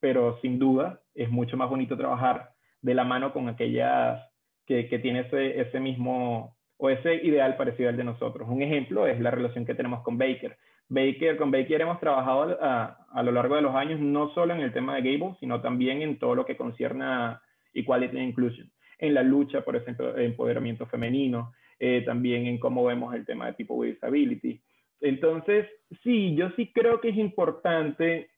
pero 0.00 0.38
sin 0.40 0.58
duda 0.58 1.00
es 1.14 1.30
mucho 1.30 1.56
más 1.56 1.68
bonito 1.68 1.96
trabajar 1.96 2.50
de 2.82 2.94
la 2.94 3.04
mano 3.04 3.32
con 3.32 3.48
aquellas 3.48 4.22
que, 4.66 4.88
que 4.88 4.98
tienen 4.98 5.24
ese, 5.26 5.60
ese 5.60 5.80
mismo 5.80 6.56
o 6.76 6.90
ese 6.90 7.16
ideal 7.16 7.56
parecido 7.56 7.88
al 7.88 7.96
de 7.96 8.04
nosotros. 8.04 8.48
Un 8.48 8.62
ejemplo 8.62 9.06
es 9.06 9.18
la 9.20 9.30
relación 9.30 9.66
que 9.66 9.74
tenemos 9.74 10.02
con 10.02 10.16
Baker. 10.16 10.56
Baker, 10.88 11.36
con 11.36 11.50
Baker 11.50 11.80
hemos 11.80 12.00
trabajado 12.00 12.56
a, 12.62 13.06
a 13.12 13.22
lo 13.22 13.32
largo 13.32 13.56
de 13.56 13.62
los 13.62 13.74
años 13.74 14.00
no 14.00 14.30
solo 14.30 14.54
en 14.54 14.60
el 14.60 14.72
tema 14.72 14.94
de 14.94 15.02
Gable, 15.02 15.36
sino 15.40 15.60
también 15.60 16.02
en 16.02 16.18
todo 16.18 16.34
lo 16.34 16.46
que 16.46 16.56
concierne 16.56 17.04
a 17.04 17.42
Equality 17.74 18.16
and 18.16 18.28
Inclusion, 18.28 18.70
en 18.98 19.14
la 19.14 19.22
lucha 19.22 19.62
por 19.62 19.76
ese 19.76 19.94
empoderamiento 20.16 20.86
femenino, 20.86 21.52
eh, 21.78 22.02
también 22.02 22.46
en 22.46 22.58
cómo 22.58 22.84
vemos 22.84 23.14
el 23.14 23.26
tema 23.26 23.46
de 23.46 23.52
people 23.52 23.76
with 23.76 23.90
disability. 23.94 24.60
Entonces, 25.00 25.66
sí, 26.02 26.34
yo 26.34 26.50
sí 26.56 26.72
creo 26.72 27.00
que 27.00 27.10
es 27.10 27.16
importante 27.16 28.30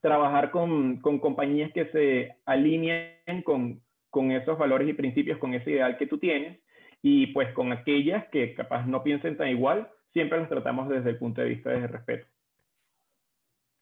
trabajar 0.00 0.50
con, 0.50 1.00
con 1.00 1.18
compañías 1.18 1.72
que 1.72 1.86
se 1.86 2.36
alineen 2.46 3.42
con, 3.44 3.82
con 4.08 4.32
esos 4.32 4.58
valores 4.58 4.88
y 4.88 4.94
principios, 4.94 5.38
con 5.38 5.54
ese 5.54 5.72
ideal 5.72 5.98
que 5.98 6.06
tú 6.06 6.18
tienes, 6.18 6.58
y 7.02 7.28
pues 7.28 7.52
con 7.54 7.72
aquellas 7.72 8.28
que 8.28 8.54
capaz 8.54 8.86
no 8.86 9.02
piensen 9.02 9.36
tan 9.36 9.48
igual, 9.48 9.90
siempre 10.12 10.38
las 10.38 10.48
tratamos 10.48 10.88
desde 10.88 11.10
el 11.10 11.18
punto 11.18 11.40
de 11.40 11.48
vista 11.48 11.70
de 11.70 11.86
respeto. 11.86 12.26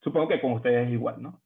Supongo 0.01 0.29
que 0.29 0.41
con 0.41 0.53
ustedes 0.53 0.87
es 0.87 0.93
igual, 0.93 1.21
¿no? 1.21 1.41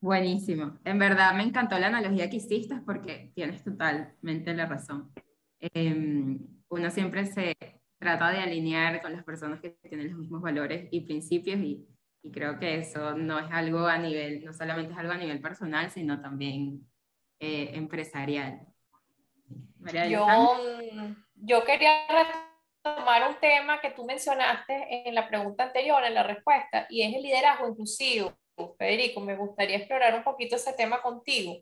Buenísimo. 0.00 0.78
En 0.84 0.98
verdad 0.98 1.34
me 1.34 1.44
encantó 1.44 1.78
la 1.78 1.86
analogía 1.86 2.28
que 2.28 2.36
hiciste 2.36 2.76
porque 2.84 3.30
tienes 3.34 3.62
totalmente 3.62 4.52
la 4.54 4.66
razón. 4.66 5.12
Em, 5.60 6.40
uno 6.68 6.90
siempre 6.90 7.26
se 7.26 7.54
trata 8.02 8.30
de 8.30 8.40
alinear 8.40 9.00
con 9.00 9.12
las 9.12 9.24
personas 9.24 9.60
que 9.60 9.70
tienen 9.88 10.10
los 10.10 10.18
mismos 10.18 10.42
valores 10.42 10.88
y 10.90 11.02
principios 11.02 11.60
y, 11.60 11.86
y 12.22 12.32
creo 12.32 12.58
que 12.58 12.78
eso 12.78 13.14
no 13.14 13.38
es 13.38 13.46
algo 13.52 13.86
a 13.86 13.96
nivel, 13.96 14.44
no 14.44 14.52
solamente 14.52 14.92
es 14.92 14.98
algo 14.98 15.12
a 15.12 15.16
nivel 15.16 15.40
personal, 15.40 15.88
sino 15.88 16.20
también 16.20 16.84
eh, 17.38 17.70
empresarial. 17.74 18.66
yo, 20.08 20.26
yo 21.36 21.64
quería 21.64 21.92
retomar 22.84 23.28
un 23.30 23.36
tema 23.40 23.80
que 23.80 23.90
tú 23.90 24.04
mencionaste 24.04 25.08
en 25.08 25.14
la 25.14 25.28
pregunta 25.28 25.64
anterior, 25.64 26.02
en 26.04 26.14
la 26.14 26.24
respuesta, 26.24 26.86
y 26.90 27.02
es 27.02 27.14
el 27.14 27.22
liderazgo 27.22 27.68
inclusivo. 27.68 28.32
Federico, 28.78 29.20
me 29.20 29.36
gustaría 29.36 29.76
explorar 29.76 30.14
un 30.14 30.24
poquito 30.24 30.56
ese 30.56 30.72
tema 30.72 31.00
contigo, 31.00 31.56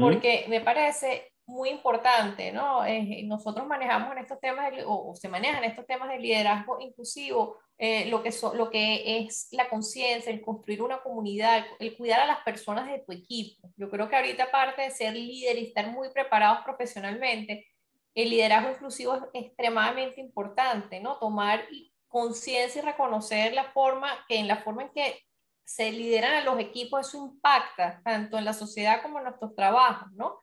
porque 0.00 0.46
me 0.48 0.60
parece 0.60 1.32
muy 1.48 1.70
importante, 1.70 2.52
¿no? 2.52 2.84
Eh, 2.84 3.22
nosotros 3.24 3.66
manejamos 3.66 4.12
en 4.12 4.18
estos 4.18 4.38
temas, 4.38 4.70
o, 4.86 5.14
se 5.16 5.28
manejan 5.28 5.64
estos 5.64 5.86
temas 5.86 6.10
de 6.10 6.18
liderazgo 6.18 6.78
inclusivo, 6.78 7.56
eh, 7.78 8.04
lo, 8.10 8.22
que 8.22 8.30
lo 8.54 8.68
que 8.70 9.20
es 9.20 9.48
la 9.52 9.70
conciencia, 9.70 10.30
el 10.30 10.42
construir 10.42 10.82
una 10.82 11.00
comunidad, 11.00 11.64
el 11.78 11.96
cuidar 11.96 12.20
a 12.20 12.26
las 12.26 12.40
personas 12.40 12.86
de 12.86 12.98
tu 12.98 13.12
equipo. 13.12 13.70
Yo 13.78 13.88
creo 13.90 14.10
que 14.10 14.16
ahorita, 14.16 14.44
aparte 14.44 14.82
de 14.82 14.90
ser 14.90 15.14
líder 15.14 15.56
y 15.56 15.68
estar 15.68 15.90
muy 15.90 16.10
preparados 16.10 16.60
profesionalmente, 16.64 17.66
el 18.14 18.28
liderazgo 18.28 18.70
inclusivo 18.70 19.14
es 19.14 19.22
extremadamente 19.32 20.20
importante, 20.20 21.00
¿no? 21.00 21.18
Tomar 21.18 21.64
conciencia 22.08 22.82
y 22.82 22.84
reconocer 22.84 23.54
la 23.54 23.72
forma, 23.72 24.10
que 24.28 24.38
en 24.38 24.48
la 24.48 24.58
forma 24.58 24.82
en 24.82 24.90
que 24.90 25.22
se 25.64 25.92
lideran 25.92 26.34
a 26.34 26.44
los 26.44 26.58
equipos, 26.60 27.08
eso 27.08 27.16
impacta 27.16 28.02
tanto 28.04 28.36
en 28.36 28.44
la 28.44 28.52
sociedad 28.52 29.00
como 29.00 29.18
en 29.18 29.24
nuestros 29.24 29.54
trabajos, 29.54 30.12
¿no? 30.12 30.42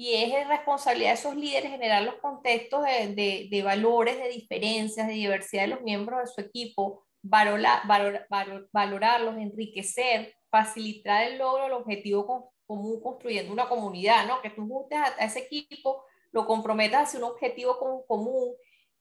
Y 0.00 0.14
es 0.14 0.46
responsabilidad 0.46 1.10
de 1.10 1.14
esos 1.14 1.34
líderes 1.34 1.72
generar 1.72 2.04
los 2.04 2.14
contextos 2.20 2.84
de, 2.84 3.48
de, 3.50 3.62
valores, 3.64 4.16
de 4.16 4.28
diferencias, 4.28 5.08
de 5.08 5.14
diversidad 5.14 5.62
de 5.62 5.74
los 5.74 5.80
miembros 5.80 6.20
de 6.20 6.26
su 6.28 6.40
equipo, 6.40 7.04
valora, 7.20 7.82
valorarlos, 8.70 9.36
enriquecer, 9.38 10.36
facilitar 10.52 11.24
el 11.24 11.38
logro 11.38 11.64
del 11.64 11.72
objetivo 11.72 12.52
común 12.64 13.02
construyendo 13.02 13.52
una 13.52 13.68
comunidad, 13.68 14.24
¿no? 14.28 14.40
Que 14.40 14.50
tú 14.50 14.68
juntes 14.68 15.00
a, 15.00 15.08
ese 15.24 15.40
equipo, 15.40 16.04
lo 16.30 16.46
comprometas 16.46 17.08
hacia 17.08 17.18
un 17.18 17.32
objetivo 17.32 18.04
común 18.06 18.54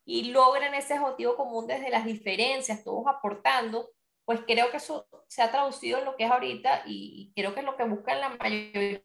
y 0.04 0.32
logren 0.32 0.74
ese 0.74 0.98
objetivo 0.98 1.36
común 1.36 1.68
desde 1.68 1.92
las 1.92 2.06
diferencias, 2.06 2.84
todos 2.84 3.06
aportando, 3.06 3.92
pues 4.26 4.40
creo 4.48 4.72
que 4.72 4.78
eso 4.78 5.08
se 5.28 5.44
ha 5.44 5.52
traducido 5.52 6.00
en 6.00 6.06
lo 6.06 6.16
que 6.16 6.24
es 6.24 6.32
ahorita 6.32 6.86
y 6.88 7.32
creo 7.36 7.54
que 7.54 7.60
es 7.60 7.66
lo 7.68 7.78
que 7.78 7.84
buscan 7.84 8.20
la 8.20 8.30
mayoría 8.30 9.04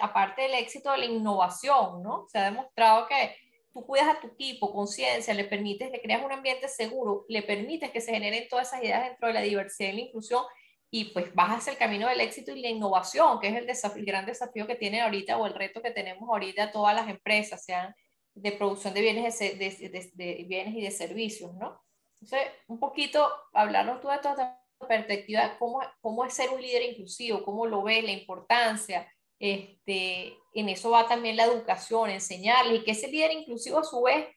aparte 0.00 0.42
del 0.42 0.54
éxito 0.54 0.90
de 0.92 0.98
la 0.98 1.04
innovación, 1.04 2.02
¿no? 2.02 2.26
Se 2.28 2.38
ha 2.38 2.44
demostrado 2.44 3.06
que 3.06 3.36
tú 3.72 3.86
cuidas 3.86 4.08
a 4.08 4.20
tu 4.20 4.28
equipo, 4.28 4.72
conciencia, 4.72 5.34
le 5.34 5.44
permites, 5.44 5.90
le 5.90 6.00
creas 6.00 6.24
un 6.24 6.32
ambiente 6.32 6.68
seguro, 6.68 7.24
le 7.28 7.42
permites 7.42 7.90
que 7.90 8.00
se 8.00 8.12
generen 8.12 8.48
todas 8.48 8.68
esas 8.68 8.82
ideas 8.82 9.08
dentro 9.08 9.28
de 9.28 9.34
la 9.34 9.42
diversidad 9.42 9.90
y 9.90 9.92
la 9.92 10.00
inclusión 10.00 10.44
y 10.90 11.06
pues 11.06 11.32
vas 11.34 11.50
hacia 11.50 11.72
el 11.72 11.78
camino 11.78 12.08
del 12.08 12.20
éxito 12.20 12.50
y 12.50 12.60
la 12.60 12.68
innovación, 12.68 13.38
que 13.38 13.48
es 13.48 13.84
el, 13.84 14.04
gran 14.04 14.26
desafío 14.26 14.66
que 14.66 14.74
tiene 14.74 15.00
ahorita 15.02 15.36
o 15.38 15.46
el 15.46 15.54
reto 15.54 15.80
que 15.80 15.92
tenemos 15.92 16.28
ahorita 16.28 16.72
todas 16.72 16.96
las 16.96 17.08
empresas, 17.08 17.64
sean 17.64 17.94
de 18.34 18.52
producción 18.52 18.92
de 18.94 19.00
bienes, 19.00 19.38
de, 19.38 19.54
de, 19.54 20.10
de, 20.14 20.44
bienes 20.48 20.74
y 20.74 20.82
de 20.82 20.90
servicios, 20.90 21.54
¿no? 21.54 21.80
Entonces, 22.20 22.48
un 22.66 22.80
poquito 22.80 23.28
hablarnos 23.52 24.00
tú 24.00 24.08
de 24.08 24.18
toda 24.18 24.32
esta 24.32 24.86
perspectiva, 24.88 25.56
cómo, 25.58 25.80
cómo 26.00 26.24
es 26.24 26.34
ser 26.34 26.50
un 26.50 26.60
líder 26.60 26.82
inclusivo, 26.82 27.44
cómo 27.44 27.66
lo 27.66 27.82
ves, 27.82 28.02
la 28.02 28.12
importancia, 28.12 29.06
este, 29.40 30.36
en 30.54 30.68
eso 30.68 30.90
va 30.90 31.08
también 31.08 31.36
la 31.36 31.46
educación, 31.46 32.10
enseñarle 32.10 32.76
y 32.76 32.84
que 32.84 32.92
ese 32.92 33.10
líder 33.10 33.32
inclusivo 33.32 33.78
a 33.78 33.84
su 33.84 34.02
vez 34.02 34.28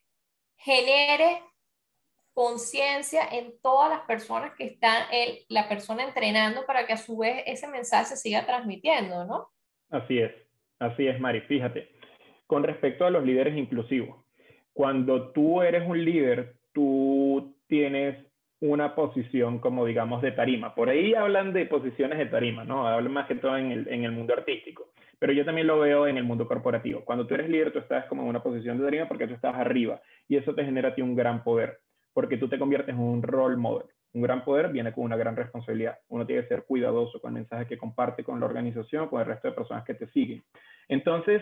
genere 0.56 1.42
conciencia 2.34 3.28
en 3.32 3.54
todas 3.62 3.90
las 3.90 4.02
personas 4.08 4.54
que 4.58 4.66
están 4.66 5.06
la 5.50 5.70
persona 5.70 6.04
entrenando 6.04 6.66
para 6.66 6.88
que 6.88 6.94
a 6.94 6.98
su 6.98 7.18
vez 7.18 7.44
ese 7.46 7.68
mensaje 7.68 8.06
se 8.06 8.18
siga 8.18 8.46
transmitiendo, 8.46 9.26
¿no? 9.26 9.50
Así 9.92 10.18
es, 10.18 10.32
así 10.80 11.06
es, 11.06 11.20
Mari. 11.20 11.42
Fíjate, 11.42 11.92
con 12.48 12.64
respecto 12.64 13.06
a 13.06 13.12
los 13.12 13.24
líderes 13.24 13.56
inclusivos, 13.56 14.26
cuando 14.72 15.32
tú 15.32 15.62
eres 15.62 15.88
un 15.88 16.04
líder, 16.04 16.56
tú 16.72 17.56
tienes 17.68 18.26
una 18.64 18.96
posición 18.96 19.60
como 19.60 19.86
digamos 19.86 20.22
de 20.22 20.32
tarima. 20.32 20.74
Por 20.74 20.88
ahí 20.88 21.14
hablan 21.14 21.52
de 21.52 21.66
posiciones 21.66 22.18
de 22.18 22.28
tarima, 22.28 22.64
¿no? 22.64 22.88
Hablan 22.88 23.12
más 23.12 23.28
que 23.28 23.36
todo 23.36 23.58
en 23.58 23.74
el, 23.74 23.88
en 23.90 24.06
el 24.06 24.14
mundo 24.14 24.34
artístico. 24.34 24.88
Pero 25.20 25.34
yo 25.34 25.44
también 25.44 25.68
lo 25.68 25.80
veo 25.80 26.08
en 26.08 26.16
el 26.16 26.24
mundo 26.24 26.48
corporativo. 26.48 27.04
Cuando 27.04 27.28
tú 27.28 27.34
eres 27.34 27.50
líder, 27.50 27.74
tú 27.74 27.80
estás 27.80 28.06
como 28.06 28.22
en 28.22 28.30
una 28.30 28.42
posición 28.42 28.78
de 28.78 28.86
tarima 28.86 29.10
porque 29.10 29.28
tú 29.28 29.34
estás 29.34 29.54
arriba 29.56 30.02
y 30.30 30.38
eso 30.38 30.56
te 30.56 30.64
genera 30.64 30.90
a 30.90 30.96
ti 30.96 31.02
un 31.02 31.14
gran 31.14 31.44
poder, 31.44 31.80
porque 32.14 32.38
tú 32.38 32.48
te 32.48 32.58
conviertes 32.58 32.96
en 32.96 33.02
un 33.02 33.22
role 33.22 33.58
model. 33.58 33.88
Un 34.14 34.22
gran 34.22 34.46
poder 34.46 34.70
viene 34.70 34.94
con 34.94 35.04
una 35.04 35.18
gran 35.18 35.36
responsabilidad. 35.36 36.00
Uno 36.08 36.26
tiene 36.26 36.44
que 36.44 36.48
ser 36.48 36.64
cuidadoso 36.64 37.20
con 37.20 37.32
el 37.32 37.42
mensaje 37.42 37.68
que 37.68 37.78
comparte 37.78 38.24
con 38.24 38.40
la 38.40 38.46
organización, 38.46 39.10
con 39.10 39.20
el 39.20 39.28
resto 39.28 39.50
de 39.50 39.56
personas 39.56 39.84
que 39.84 39.96
te 39.96 40.08
siguen. 40.08 40.42
Entonces, 40.88 41.42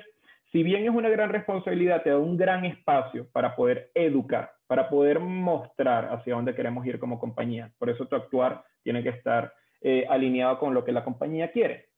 si 0.52 0.64
bien 0.64 0.86
es 0.86 0.90
una 0.90 1.10
gran 1.10 1.30
responsabilidad, 1.30 2.02
te 2.02 2.10
da 2.10 2.18
un 2.18 2.36
gran 2.36 2.66
espacio 2.66 3.28
para 3.32 3.56
poder 3.56 3.92
educar, 3.94 4.54
para 4.72 4.88
poder 4.88 5.20
mostrar 5.20 6.14
hacia 6.14 6.34
dónde 6.34 6.56
queremos 6.56 6.86
ir 6.86 6.98
como 6.98 7.20
compañía. 7.20 7.74
Por 7.78 7.90
eso 7.90 8.06
tu 8.08 8.16
actuar 8.16 8.64
tiene 8.84 9.04
que 9.04 9.10
estar 9.10 9.54
eh, 9.82 10.06
alineado 10.10 10.60
con 10.60 10.74
lo 10.74 10.86
que 10.86 10.94
la 10.94 11.04
compañía 11.04 11.52
quiere. 11.52 11.90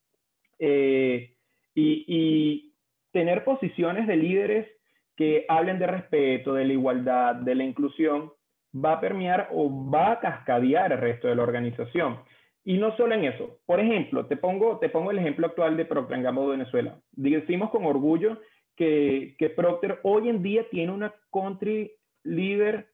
Eh, 0.57 1.35
y, 1.75 2.05
y, 2.07 2.73
tener 3.11 3.43
posiciones 3.43 4.07
de 4.07 4.15
líderes 4.15 4.67
que 5.15 5.45
hablen 5.47 5.77
de 5.77 5.85
respeto, 5.85 6.55
de 6.55 6.65
la 6.65 6.73
igualdad, 6.73 7.35
de 7.35 7.53
la 7.53 7.63
inclusión, 7.63 8.31
va 8.73 8.93
a 8.93 8.99
permear 8.99 9.49
o 9.51 9.69
va 9.91 10.13
a 10.13 10.19
cascadear 10.19 10.93
el 10.93 10.97
resto 10.97 11.27
de 11.27 11.35
la 11.35 11.43
organización. 11.43 12.21
Y 12.63 12.79
no 12.79 12.97
solo 12.97 13.13
en 13.13 13.25
eso. 13.25 13.59
Por 13.67 13.81
ejemplo, 13.81 14.25
te 14.25 14.35
pongo, 14.35 14.79
te 14.79 14.89
pongo 14.89 15.11
el 15.11 15.19
ejemplo 15.19 15.45
actual 15.45 15.77
de 15.77 15.85
Procter 15.85 16.23
Gamble 16.23 16.47
Venezuela. 16.47 16.99
Decimos 17.11 17.69
con 17.69 17.85
orgullo 17.85 18.39
que, 18.75 19.35
que, 19.37 19.51
Procter 19.51 19.99
hoy 20.01 20.27
en 20.27 20.41
día 20.41 20.67
tiene 20.71 20.91
una 20.91 21.13
country 21.31 21.91
leader 22.23 22.87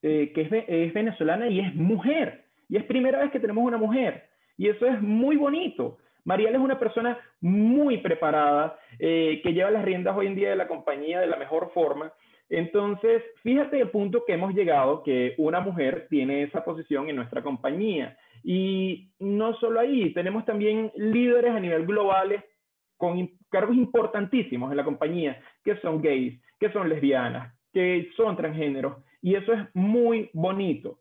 eh, 0.00 0.32
que 0.32 0.42
es, 0.42 0.94
venezolana 0.94 1.48
y 1.48 1.60
es 1.60 1.74
mujer. 1.74 2.44
Y 2.68 2.76
es 2.76 2.84
primera 2.84 3.18
vez 3.18 3.32
que 3.32 3.40
tenemos 3.40 3.64
una 3.64 3.78
mujer. 3.78 4.28
Y 4.56 4.68
eso 4.68 4.86
es 4.86 5.00
muy 5.02 5.36
bonito. 5.36 5.98
Mariela 6.24 6.58
es 6.58 6.62
una 6.64 6.78
persona 6.78 7.18
muy 7.40 7.98
preparada, 7.98 8.78
eh, 8.98 9.40
que 9.42 9.52
lleva 9.52 9.70
las 9.70 9.84
riendas 9.84 10.16
hoy 10.16 10.26
en 10.26 10.34
día 10.34 10.50
de 10.50 10.56
la 10.56 10.68
compañía 10.68 11.20
de 11.20 11.26
la 11.26 11.36
mejor 11.36 11.72
forma. 11.72 12.12
Entonces, 12.48 13.22
fíjate 13.42 13.80
el 13.80 13.90
punto 13.90 14.24
que 14.26 14.34
hemos 14.34 14.54
llegado, 14.54 15.02
que 15.02 15.34
una 15.38 15.60
mujer 15.60 16.06
tiene 16.08 16.42
esa 16.44 16.64
posición 16.64 17.08
en 17.08 17.16
nuestra 17.16 17.42
compañía. 17.42 18.16
Y 18.44 19.10
no 19.18 19.54
solo 19.54 19.80
ahí, 19.80 20.12
tenemos 20.12 20.44
también 20.44 20.92
líderes 20.96 21.52
a 21.52 21.60
nivel 21.60 21.86
global 21.86 22.44
con 22.96 23.30
cargos 23.50 23.76
importantísimos 23.76 24.70
en 24.70 24.76
la 24.76 24.84
compañía, 24.84 25.40
que 25.64 25.76
son 25.80 26.00
gays, 26.00 26.40
que 26.58 26.70
son 26.72 26.88
lesbianas, 26.88 27.54
que 27.72 28.10
son 28.16 28.36
transgéneros, 28.36 28.96
y 29.22 29.34
eso 29.34 29.52
es 29.52 29.60
muy 29.74 30.30
bonito. 30.32 31.00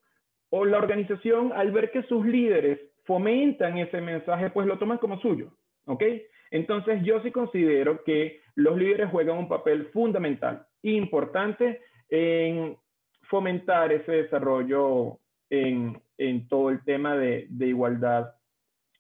O 0.50 0.66
la 0.66 0.78
organización, 0.78 1.52
al 1.54 1.72
ver 1.72 1.92
que 1.92 2.04
sus 2.04 2.26
líderes 2.26 2.80
fomentan 3.06 3.78
ese 3.78 4.02
mensaje, 4.02 4.50
pues 4.50 4.68
lo 4.68 4.78
toman 4.78 4.98
como 4.98 5.20
suyo, 5.20 5.52
¿ok? 5.86 6.04
Entonces 6.52 7.02
yo 7.04 7.22
sí 7.22 7.32
considero 7.32 8.04
que 8.04 8.42
los 8.56 8.78
líderes 8.78 9.10
juegan 9.12 9.38
un 9.38 9.48
papel 9.48 9.88
fundamental, 9.88 10.66
importante 10.82 11.82
en 12.10 12.78
fomentar 13.24 13.92
ese 13.92 14.12
desarrollo 14.12 15.20
en, 15.50 16.02
en 16.18 16.48
todo 16.48 16.70
el 16.70 16.84
tema 16.84 17.16
de, 17.16 17.48
de, 17.50 17.68
igualdad 17.68 18.34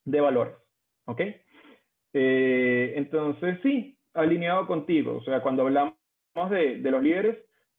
de 0.06 0.21
valores. 0.21 0.56
¿Ok? 1.06 1.21
Eh, 2.13 2.93
entonces, 2.95 3.60
sí, 3.63 3.97
alineado 4.13 4.67
contigo. 4.67 5.17
O 5.17 5.23
sea, 5.23 5.41
cuando 5.41 5.63
hablamos 5.63 5.95
de, 6.49 6.80
de 6.80 6.91
los 6.91 7.01
líderes, 7.01 7.38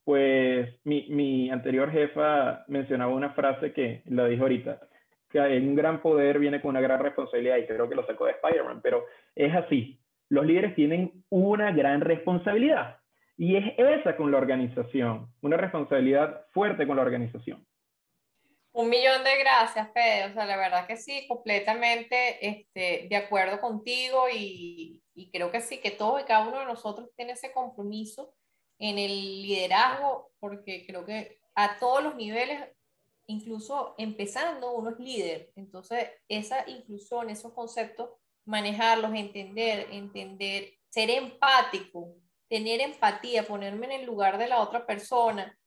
pues 0.08 0.74
mi, 0.84 1.50
anterior 1.50 1.92
jefa 1.92 2.64
mencionaba 2.66 3.12
una 3.12 3.34
frase 3.34 3.74
que 3.74 4.00
la 4.06 4.24
dijo 4.24 4.44
ahorita, 4.44 4.80
que 5.28 5.38
un 5.38 5.74
gran 5.74 6.00
poder 6.00 6.38
viene 6.38 6.62
con 6.62 6.70
una 6.70 6.80
gran 6.80 7.00
responsabilidad 7.00 7.58
y 7.58 7.66
creo 7.66 7.90
que 7.90 7.94
lo 7.94 8.06
sacó 8.06 8.24
de 8.24 8.32
Spider-Man, 8.32 8.80
pero 8.82 9.04
es 9.34 9.54
así. 9.54 10.00
Los 10.30 10.46
líderes 10.46 10.74
tienen 10.74 11.12
una 11.28 11.72
gran 11.72 12.00
responsabilidad 12.00 13.00
y 13.36 13.56
es 13.56 13.74
esa 13.76 14.16
con 14.16 14.30
la 14.30 14.38
organización, 14.38 15.30
una 15.42 15.58
responsabilidad 15.58 16.46
fuerte 16.52 16.86
con 16.86 16.96
la 16.96 17.02
organización. 17.02 17.66
Un 18.72 18.88
millón 18.88 19.22
de 19.24 19.38
gracias, 19.40 19.92
Fede. 19.92 20.30
O 20.30 20.32
sea, 20.32 20.46
la 20.46 20.56
verdad 20.56 20.86
que 20.86 20.96
sí, 20.96 21.26
completamente 21.28 22.48
este, 22.48 23.08
de 23.10 23.16
acuerdo 23.16 23.60
contigo 23.60 24.24
y, 24.34 25.02
y 25.14 25.30
creo 25.30 25.50
que 25.50 25.60
sí, 25.60 25.82
que 25.82 25.90
todos 25.90 26.22
y 26.22 26.24
cada 26.24 26.48
uno 26.48 26.60
de 26.60 26.64
nosotros 26.64 27.10
tiene 27.14 27.32
ese 27.32 27.52
compromiso 27.52 28.32
en 28.78 28.98
el 28.98 29.42
liderazgo, 29.42 30.30
porque 30.40 30.86
creo 30.86 31.04
que 31.04 31.38
a 31.54 31.78
todos 31.78 32.02
los 32.02 32.14
niveles, 32.16 32.60
incluso 33.26 33.94
empezando, 33.98 34.72
uno 34.72 34.90
es 34.90 34.98
líder. 34.98 35.52
Entonces, 35.56 36.08
esa 36.28 36.68
inclusión, 36.68 37.30
esos 37.30 37.52
conceptos, 37.52 38.10
manejarlos, 38.44 39.12
entender, 39.14 39.88
entender, 39.90 40.72
ser 40.88 41.10
empático, 41.10 42.14
tener 42.48 42.80
empatía, 42.80 43.46
ponerme 43.46 43.86
en 43.86 44.00
el 44.00 44.06
lugar 44.06 44.38
de 44.38 44.48
la 44.48 44.60
otra 44.60 44.86
persona, 44.86 45.58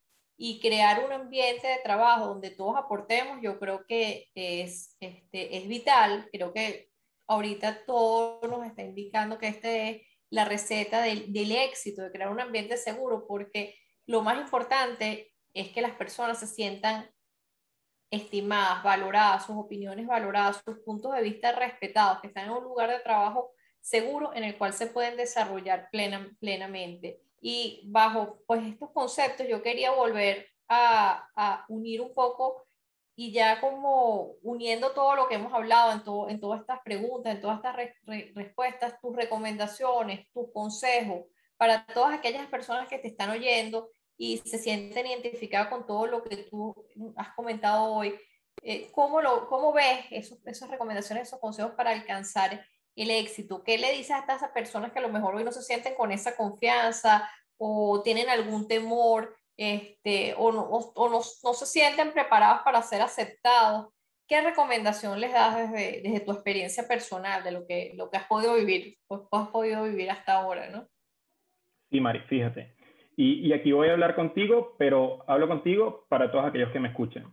y 0.43 0.59
crear 0.59 1.05
un 1.05 1.11
ambiente 1.11 1.67
de 1.67 1.77
trabajo 1.83 2.25
donde 2.25 2.49
todos 2.49 2.75
aportemos, 2.75 3.37
yo 3.43 3.59
creo 3.59 3.85
que 3.85 4.27
es, 4.33 4.97
este, 4.99 5.55
es 5.55 5.67
vital. 5.67 6.27
Creo 6.31 6.51
que 6.51 6.89
ahorita 7.27 7.85
todo 7.85 8.41
nos 8.47 8.65
está 8.65 8.81
indicando 8.81 9.37
que 9.37 9.49
esta 9.49 9.69
es 9.69 10.01
la 10.31 10.45
receta 10.45 11.03
del, 11.03 11.51
éxito, 11.51 12.01
de 12.01 12.11
crear 12.11 12.31
un 12.31 12.39
ambiente 12.39 12.77
seguro, 12.77 13.27
porque 13.27 13.77
lo 14.07 14.23
más 14.23 14.39
importante 14.39 15.33
es 15.53 15.69
que 15.69 15.81
las 15.81 15.91
personas 15.91 16.39
se 16.39 16.47
sientan 16.47 17.11
estimadas, 18.09 18.81
valoradas, 18.83 19.45
sus 19.45 19.57
opiniones 19.57 20.07
valoradas, 20.07 20.61
sus 20.65 20.79
puntos 20.79 21.13
de 21.13 21.21
vista 21.21 21.51
respetados, 21.51 22.21
que 22.21 22.27
están 22.27 22.45
en 22.45 22.51
un 22.51 22.63
lugar 22.63 22.89
de 22.89 22.99
trabajo 22.99 23.51
seguro 23.81 24.33
en 24.33 24.43
el 24.45 24.57
cual 24.57 24.73
se 24.73 24.87
pueden 24.87 25.17
desarrollar 25.17 25.89
plena, 25.91 26.29
plenamente. 26.39 27.21
Y 27.41 27.81
bajo 27.85 28.41
pues 28.47 28.63
estos 28.63 28.91
conceptos 28.91 29.47
yo 29.49 29.61
quería 29.61 29.91
volver 29.91 30.47
a, 30.69 31.65
unir 31.67 31.99
un 31.99 32.13
poco 32.13 32.63
y 33.23 33.31
ya 33.31 33.61
como 33.61 34.33
uniendo 34.41 34.93
todo 34.93 35.15
lo 35.15 35.27
que 35.27 35.35
hemos 35.35 35.53
hablado 35.53 35.91
en, 35.91 36.03
todo, 36.03 36.27
en 36.27 36.39
todas 36.39 36.61
estas 36.61 36.79
preguntas, 36.83 37.35
en 37.35 37.39
todas 37.39 37.57
estas 37.57 37.75
respuestas, 38.33 38.99
tus 38.99 39.15
recomendaciones, 39.15 40.27
tus 40.33 40.51
consejos 40.51 41.25
para 41.55 41.85
todas 41.85 42.15
aquellas 42.15 42.47
personas 42.47 42.87
que 42.87 42.97
te 42.97 43.09
están 43.09 43.29
oyendo 43.29 43.91
y 44.17 44.39
se 44.39 44.57
sienten 44.57 45.05
identificadas 45.05 45.67
con 45.67 45.85
todo 45.85 46.07
lo 46.07 46.23
que 46.23 46.37
tú 46.37 46.75
has 47.15 47.35
comentado 47.35 47.93
hoy. 47.93 48.19
Eh, 48.63 48.89
¿cómo, 48.91 49.21
lo, 49.21 49.47
¿Cómo 49.47 49.71
ves 49.71 49.99
esos, 50.09 50.39
esas 50.47 50.71
recomendaciones, 50.71 51.27
esos 51.27 51.39
consejos 51.39 51.73
para 51.73 51.91
alcanzar 51.91 52.65
el 52.95 53.11
éxito? 53.11 53.63
¿Qué 53.63 53.77
le 53.77 53.91
dices 53.91 54.13
a 54.13 54.19
estas 54.21 54.49
personas 54.49 54.93
que 54.93 54.97
a 54.97 55.03
lo 55.03 55.09
mejor 55.09 55.35
hoy 55.35 55.43
no 55.43 55.51
se 55.51 55.61
sienten 55.61 55.93
con 55.93 56.11
esa 56.11 56.35
confianza 56.35 57.29
o 57.59 58.01
tienen 58.01 58.29
algún 58.29 58.67
temor 58.67 59.37
este, 59.61 60.33
o, 60.37 60.51
no, 60.51 60.61
o 60.63 61.09
no, 61.09 61.21
no, 61.43 61.53
se 61.53 61.65
sienten 61.67 62.13
preparados 62.13 62.61
para 62.63 62.81
ser 62.81 63.01
aceptados? 63.01 63.93
¿Qué 64.27 64.41
recomendación 64.41 65.19
les 65.19 65.31
das 65.31 65.55
desde, 65.55 66.01
desde, 66.01 66.25
tu 66.25 66.31
experiencia 66.31 66.87
personal, 66.87 67.43
de 67.43 67.51
lo 67.51 67.67
que, 67.67 67.91
lo 67.95 68.09
que 68.09 68.17
has 68.17 68.25
podido 68.25 68.55
vivir, 68.55 68.97
pues, 69.07 69.21
has 69.31 69.49
podido 69.49 69.83
vivir 69.83 70.09
hasta 70.09 70.33
ahora, 70.33 70.69
¿no? 70.69 70.87
Sí, 71.91 71.99
Mari, 71.99 72.21
fíjate. 72.21 72.75
Y, 73.15 73.47
y 73.47 73.53
aquí 73.53 73.71
voy 73.71 73.89
a 73.89 73.93
hablar 73.93 74.15
contigo, 74.15 74.75
pero 74.79 75.23
hablo 75.29 75.47
contigo 75.47 76.07
para 76.09 76.31
todos 76.31 76.45
aquellos 76.45 76.71
que 76.71 76.79
me 76.79 76.87
escuchen. 76.87 77.25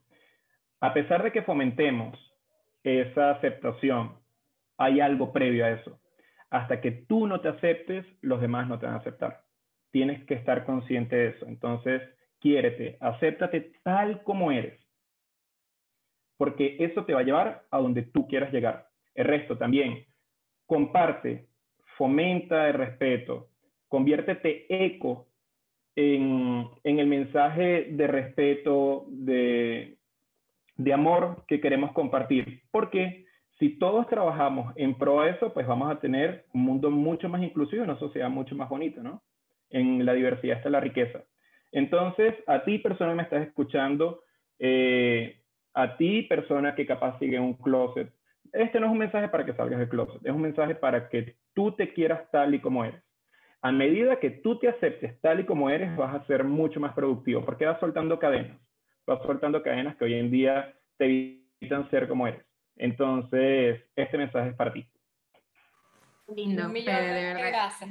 A 0.80 0.92
pesar 0.92 1.22
de 1.22 1.32
que 1.32 1.42
fomentemos 1.42 2.18
esa 2.82 3.30
aceptación, 3.30 4.18
hay 4.76 5.00
algo 5.00 5.32
previo 5.32 5.64
a 5.64 5.70
eso. 5.70 5.98
Hasta 6.50 6.82
que 6.82 6.90
tú 6.90 7.26
no 7.26 7.40
te 7.40 7.48
aceptes, 7.48 8.04
los 8.20 8.40
demás 8.40 8.68
no 8.68 8.78
te 8.78 8.84
van 8.84 8.96
a 8.96 8.98
aceptar. 8.98 9.44
Tienes 9.92 10.24
que 10.26 10.34
estar 10.34 10.66
consciente 10.66 11.16
de 11.16 11.28
eso. 11.28 11.46
Entonces, 11.46 12.02
quiérete, 12.40 12.96
acéptate 13.00 13.72
tal 13.82 14.22
como 14.22 14.52
eres. 14.52 14.80
Porque 16.36 16.76
eso 16.80 17.04
te 17.04 17.14
va 17.14 17.20
a 17.20 17.24
llevar 17.24 17.64
a 17.70 17.78
donde 17.78 18.02
tú 18.02 18.26
quieras 18.28 18.52
llegar. 18.52 18.88
El 19.14 19.24
resto 19.24 19.58
también. 19.58 20.06
Comparte, 20.66 21.48
fomenta 21.96 22.68
el 22.68 22.74
respeto, 22.74 23.48
conviértete 23.88 24.66
eco 24.68 25.26
en, 25.96 26.68
el 26.84 27.06
mensaje 27.06 27.88
de 27.90 28.06
respeto, 28.06 29.06
de, 29.08 29.96
de 30.76 30.92
amor 30.92 31.44
que 31.48 31.60
queremos 31.60 31.92
compartir. 31.92 32.62
Porque 32.70 33.26
si 33.58 33.70
todos 33.70 34.06
trabajamos 34.06 34.72
en 34.76 34.96
pro 34.96 35.22
de 35.22 35.30
eso, 35.30 35.52
pues 35.52 35.66
vamos 35.66 35.90
a 35.90 35.98
tener 35.98 36.44
un 36.54 36.62
mundo 36.62 36.90
mucho 36.90 37.28
más 37.28 37.42
inclusivo 37.42 37.82
y 37.82 37.84
una 37.84 37.98
sociedad 37.98 38.30
mucho 38.30 38.54
más 38.54 38.68
bonita, 38.68 39.02
¿no? 39.02 39.22
En 39.70 40.06
la 40.06 40.12
diversidad 40.12 40.58
está 40.58 40.70
la 40.70 40.80
riqueza. 40.80 41.24
Entonces, 41.72 42.34
a 42.46 42.64
ti, 42.64 42.78
persona 42.78 43.10
que 43.10 43.16
me 43.16 43.22
estás 43.22 43.46
escuchando, 43.46 44.24
eh, 44.58 45.42
a 45.74 45.96
ti, 45.96 46.22
persona 46.22 46.74
que 46.74 46.86
capaz 46.86 47.18
sigue 47.18 47.38
un 47.38 47.54
closet, 47.54 48.12
este 48.52 48.80
no 48.80 48.86
es 48.86 48.92
un 48.92 48.98
mensaje 48.98 49.28
para 49.28 49.44
que 49.44 49.54
salgas 49.54 49.78
del 49.78 49.88
closet, 49.88 50.24
es 50.24 50.32
un 50.32 50.40
mensaje 50.40 50.74
para 50.74 51.08
que 51.08 51.36
tú 51.54 51.72
te 51.72 51.92
quieras 51.92 52.30
tal 52.30 52.54
y 52.54 52.60
como 52.60 52.84
eres. 52.84 53.02
A 53.60 53.72
medida 53.72 54.20
que 54.20 54.30
tú 54.30 54.58
te 54.58 54.68
aceptes 54.68 55.20
tal 55.20 55.40
y 55.40 55.44
como 55.44 55.68
eres, 55.68 55.94
vas 55.96 56.14
a 56.14 56.26
ser 56.26 56.44
mucho 56.44 56.80
más 56.80 56.94
productivo, 56.94 57.44
porque 57.44 57.66
vas 57.66 57.80
soltando 57.80 58.18
cadenas, 58.18 58.58
vas 59.06 59.20
soltando 59.22 59.62
cadenas 59.62 59.96
que 59.96 60.04
hoy 60.04 60.14
en 60.14 60.30
día 60.30 60.74
te 60.96 61.42
evitan 61.60 61.90
ser 61.90 62.08
como 62.08 62.26
eres. 62.26 62.44
Entonces, 62.76 63.82
este 63.96 64.16
mensaje 64.16 64.50
es 64.50 64.56
para 64.56 64.72
ti. 64.72 64.88
Lindo, 66.34 66.68
de 66.68 66.84
verdad. 66.84 67.48
Gracias. 67.48 67.90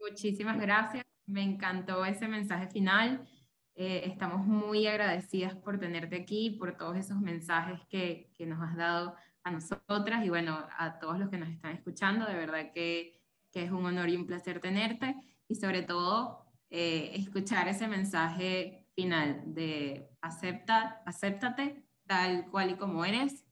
Muchísimas 0.00 0.58
gracias. 0.58 1.04
Me 1.26 1.42
encantó 1.42 2.04
ese 2.04 2.28
mensaje 2.28 2.68
final. 2.68 3.26
Eh, 3.74 4.02
estamos 4.06 4.46
muy 4.46 4.86
agradecidas 4.86 5.54
por 5.54 5.78
tenerte 5.78 6.16
aquí, 6.16 6.50
por 6.50 6.76
todos 6.76 6.96
esos 6.96 7.20
mensajes 7.20 7.80
que, 7.88 8.32
que, 8.34 8.46
nos 8.46 8.62
has 8.62 8.76
dado 8.76 9.14
a 9.44 9.50
nosotras 9.50 10.24
y 10.24 10.28
bueno, 10.28 10.66
a 10.78 10.98
todos 10.98 11.18
los 11.18 11.28
que 11.28 11.38
nos 11.38 11.50
están 11.50 11.72
escuchando. 11.72 12.26
De 12.26 12.34
verdad 12.34 12.72
que, 12.72 13.20
que 13.52 13.64
es 13.64 13.70
un 13.70 13.84
honor 13.84 14.08
y 14.08 14.16
un 14.16 14.26
placer 14.26 14.60
tenerte 14.60 15.14
y 15.48 15.56
sobre 15.56 15.82
todo 15.82 16.46
eh, 16.70 17.12
escuchar 17.14 17.68
ese 17.68 17.86
mensaje 17.86 18.86
final 18.94 19.42
de 19.46 20.08
acepta, 20.22 21.02
acéptate 21.04 21.84
tal 22.06 22.46
cual 22.50 22.70
y 22.70 22.76
como 22.76 23.04
eres 23.04 23.46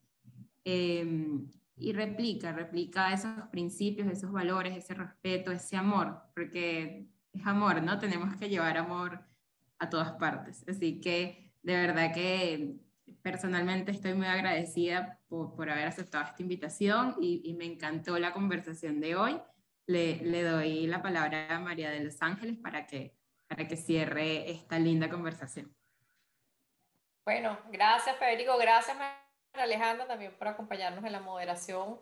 Em, 0.64 1.50
y 1.76 1.92
replica, 1.92 2.52
replica 2.52 3.12
esos 3.12 3.48
principios, 3.50 4.08
esos 4.08 4.32
valores, 4.32 4.76
ese 4.76 4.94
respeto, 4.94 5.52
ese 5.52 5.76
amor, 5.76 6.22
porque 6.34 7.08
es 7.35 7.47
amor, 7.47 7.83
¿no? 7.83 7.99
Tenemos 7.99 8.37
que 8.37 8.49
llevar 8.49 8.77
amor 8.77 9.25
a 9.79 9.88
todas 9.90 10.12
partes. 10.12 10.64
Así 10.68 11.01
que 11.01 11.53
de 11.62 11.75
verdad 11.75 12.12
que 12.12 12.77
personalmente 13.23 13.90
estoy 13.90 14.14
muy 14.14 14.27
agradecida 14.27 15.18
por, 15.29 15.55
por 15.55 15.70
haber 15.70 15.87
aceptado 15.87 16.25
esta 16.25 16.42
invitación 16.42 17.16
y, 17.20 17.42
y, 17.44 17.55
me 17.55 17.64
encantó 17.64 18.18
la 18.18 18.33
conversación 18.33 19.01
de 19.01 19.16
hoy. 19.16 19.40
Le, 19.87 20.16
le, 20.16 20.42
doy 20.42 20.87
la 20.87 21.03
palabra 21.03 21.55
a 21.55 21.61
María 21.61 21.90
de 21.90 22.01
Los 22.01 22.20
Ángeles 22.23 22.57
para 22.59 22.87
que, 22.87 23.14
para 23.47 23.68
que 23.68 23.77
cierre 23.77 24.51
esta 24.51 24.79
linda 24.79 25.11
conversación. 25.11 25.75
Bueno, 27.25 27.59
gracias 27.70 28.16
Federico, 28.16 28.57
gracias 28.59 28.97
Alejandra 29.53 30.07
también 30.07 30.33
por 30.38 30.49
acompañarnos 30.49 31.05
en 31.05 31.12
la 31.12 31.20
moderación. 31.20 31.99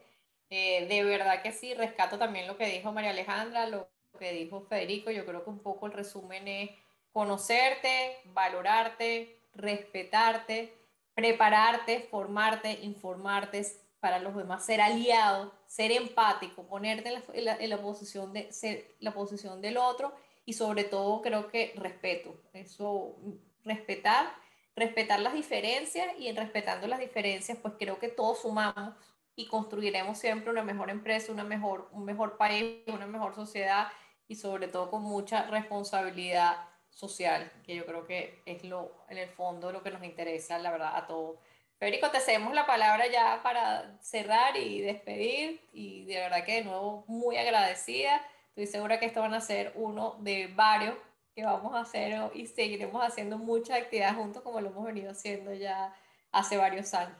Eh, 0.50 0.86
de 0.86 1.04
verdad 1.04 1.42
que 1.42 1.52
sí, 1.52 1.74
rescato 1.74 2.18
también 2.18 2.46
lo 2.46 2.56
que 2.56 2.66
dijo 2.66 2.92
María 2.92 3.10
Alejandra, 3.10 3.66
lo 3.66 3.91
que 4.18 4.32
dijo 4.32 4.62
Federico. 4.62 5.10
Yo 5.10 5.24
creo 5.26 5.44
que 5.44 5.50
un 5.50 5.60
poco 5.60 5.86
el 5.86 5.92
resumen 5.92 6.48
es 6.48 6.70
conocerte, 7.12 8.18
valorarte, 8.26 9.38
respetarte, 9.54 10.72
prepararte, 11.14 12.00
formarte, 12.10 12.78
informarte 12.82 13.66
para 14.00 14.18
los 14.18 14.34
demás, 14.34 14.64
ser 14.64 14.80
aliado, 14.80 15.52
ser 15.66 15.92
empático, 15.92 16.64
ponerte 16.64 17.08
en 17.34 17.44
la, 17.44 17.56
en 17.56 17.70
la, 17.70 17.80
posición, 17.80 18.32
de, 18.32 18.50
ser, 18.52 18.96
la 18.98 19.12
posición 19.12 19.60
del 19.60 19.76
otro 19.76 20.12
y 20.44 20.54
sobre 20.54 20.84
todo 20.84 21.22
creo 21.22 21.48
que 21.48 21.72
respeto. 21.76 22.34
Eso, 22.52 23.16
respetar 23.64 24.42
respetar 24.76 25.20
las 25.20 25.34
diferencias 25.34 26.06
y 26.18 26.28
en 26.28 26.36
respetando 26.36 26.86
las 26.86 27.00
diferencias, 27.00 27.58
pues 27.60 27.74
creo 27.78 27.98
que 27.98 28.08
todos 28.08 28.42
sumamos 28.42 28.94
y 29.34 29.46
construiremos 29.46 30.18
siempre 30.18 30.50
una 30.50 30.62
mejor 30.62 30.90
empresa, 30.90 31.32
una 31.32 31.44
mejor, 31.44 31.88
un 31.92 32.04
mejor 32.04 32.36
país, 32.36 32.82
una 32.86 33.06
mejor 33.06 33.34
sociedad 33.34 33.88
y 34.32 34.34
sobre 34.34 34.66
todo 34.66 34.90
con 34.90 35.02
mucha 35.02 35.46
responsabilidad 35.50 36.56
social, 36.88 37.52
que 37.64 37.76
yo 37.76 37.84
creo 37.84 38.06
que 38.06 38.40
es 38.46 38.64
lo, 38.64 39.04
en 39.10 39.18
el 39.18 39.28
fondo 39.28 39.70
lo 39.70 39.82
que 39.82 39.90
nos 39.90 40.02
interesa, 40.02 40.58
la 40.58 40.70
verdad, 40.70 40.96
a 40.96 41.06
todos. 41.06 41.36
Federico, 41.78 42.10
te 42.10 42.18
cedemos 42.18 42.54
la 42.54 42.64
palabra 42.64 43.04
ya 43.12 43.40
para 43.42 43.98
cerrar 44.00 44.56
y 44.56 44.80
despedir 44.80 45.60
y 45.74 46.06
de 46.06 46.14
verdad 46.14 46.44
que 46.46 46.54
de 46.54 46.64
nuevo 46.64 47.04
muy 47.08 47.36
agradecida. 47.36 48.22
Estoy 48.48 48.66
segura 48.66 48.98
que 48.98 49.04
esto 49.04 49.20
van 49.20 49.34
a 49.34 49.40
ser 49.40 49.72
uno 49.74 50.16
de 50.20 50.50
varios 50.54 50.94
que 51.34 51.44
vamos 51.44 51.74
a 51.74 51.80
hacer 51.80 52.18
y 52.32 52.46
seguiremos 52.46 53.02
haciendo 53.02 53.36
muchas 53.36 53.82
actividades 53.82 54.16
juntos 54.16 54.42
como 54.42 54.62
lo 54.62 54.68
hemos 54.68 54.86
venido 54.86 55.10
haciendo 55.10 55.52
ya 55.52 55.94
hace 56.30 56.56
varios 56.56 56.94
años. 56.94 57.18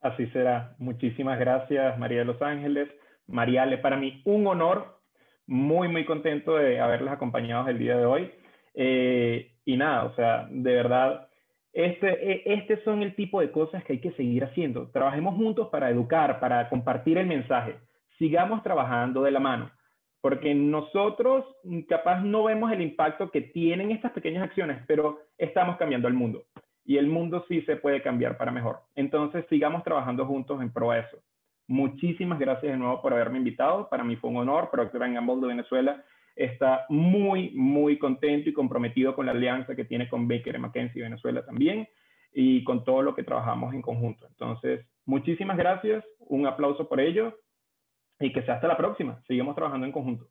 Así 0.00 0.28
será. 0.28 0.76
Muchísimas 0.78 1.40
gracias, 1.40 1.98
María 1.98 2.20
de 2.20 2.26
los 2.26 2.40
Ángeles. 2.40 2.88
Mariale, 3.26 3.78
para 3.78 3.96
mí 3.96 4.22
un 4.24 4.46
honor, 4.46 5.01
muy, 5.46 5.88
muy 5.88 6.04
contento 6.04 6.56
de 6.56 6.80
haberles 6.80 7.12
acompañado 7.12 7.68
el 7.68 7.78
día 7.78 7.96
de 7.96 8.06
hoy. 8.06 8.30
Eh, 8.74 9.52
y 9.64 9.76
nada, 9.76 10.04
o 10.04 10.14
sea, 10.14 10.46
de 10.50 10.72
verdad, 10.72 11.28
este, 11.72 12.32
e, 12.32 12.42
este 12.54 12.82
son 12.84 13.02
el 13.02 13.14
tipo 13.14 13.40
de 13.40 13.50
cosas 13.50 13.84
que 13.84 13.94
hay 13.94 14.00
que 14.00 14.12
seguir 14.12 14.44
haciendo. 14.44 14.90
Trabajemos 14.90 15.34
juntos 15.36 15.68
para 15.68 15.90
educar, 15.90 16.40
para 16.40 16.68
compartir 16.68 17.18
el 17.18 17.26
mensaje. 17.26 17.76
Sigamos 18.18 18.62
trabajando 18.62 19.22
de 19.22 19.30
la 19.30 19.40
mano, 19.40 19.70
porque 20.20 20.54
nosotros 20.54 21.44
capaz 21.88 22.20
no 22.20 22.44
vemos 22.44 22.70
el 22.72 22.82
impacto 22.82 23.30
que 23.30 23.40
tienen 23.40 23.90
estas 23.90 24.12
pequeñas 24.12 24.44
acciones, 24.44 24.82
pero 24.86 25.20
estamos 25.38 25.76
cambiando 25.76 26.08
el 26.08 26.14
mundo 26.14 26.44
y 26.84 26.96
el 26.96 27.06
mundo 27.06 27.44
sí 27.48 27.62
se 27.62 27.76
puede 27.76 28.02
cambiar 28.02 28.36
para 28.36 28.52
mejor. 28.52 28.80
Entonces, 28.94 29.44
sigamos 29.48 29.84
trabajando 29.84 30.26
juntos 30.26 30.60
en 30.60 30.72
pro 30.72 30.90
de 30.90 31.00
eso. 31.00 31.18
Muchísimas 31.68 32.38
gracias 32.38 32.72
de 32.72 32.78
nuevo 32.78 33.00
por 33.00 33.12
haberme 33.12 33.38
invitado. 33.38 33.88
Para 33.88 34.04
mí 34.04 34.16
fue 34.16 34.30
un 34.30 34.36
honor. 34.38 34.70
Procter 34.70 35.00
Gamble 35.12 35.40
de 35.40 35.46
Venezuela 35.48 36.04
está 36.36 36.86
muy, 36.88 37.50
muy 37.54 37.98
contento 37.98 38.48
y 38.48 38.52
comprometido 38.52 39.14
con 39.14 39.26
la 39.26 39.32
alianza 39.32 39.74
que 39.76 39.84
tiene 39.84 40.08
con 40.08 40.26
Baker 40.28 40.58
McKenzie 40.58 41.02
Venezuela 41.02 41.44
también 41.44 41.88
y 42.32 42.64
con 42.64 42.84
todo 42.84 43.02
lo 43.02 43.14
que 43.14 43.24
trabajamos 43.24 43.74
en 43.74 43.82
conjunto. 43.82 44.26
Entonces, 44.28 44.86
muchísimas 45.04 45.56
gracias. 45.56 46.04
Un 46.18 46.46
aplauso 46.46 46.88
por 46.88 47.00
ello 47.00 47.38
y 48.18 48.32
que 48.32 48.42
sea 48.42 48.54
hasta 48.54 48.68
la 48.68 48.76
próxima. 48.76 49.22
Seguimos 49.26 49.54
trabajando 49.54 49.86
en 49.86 49.92
conjunto. 49.92 50.26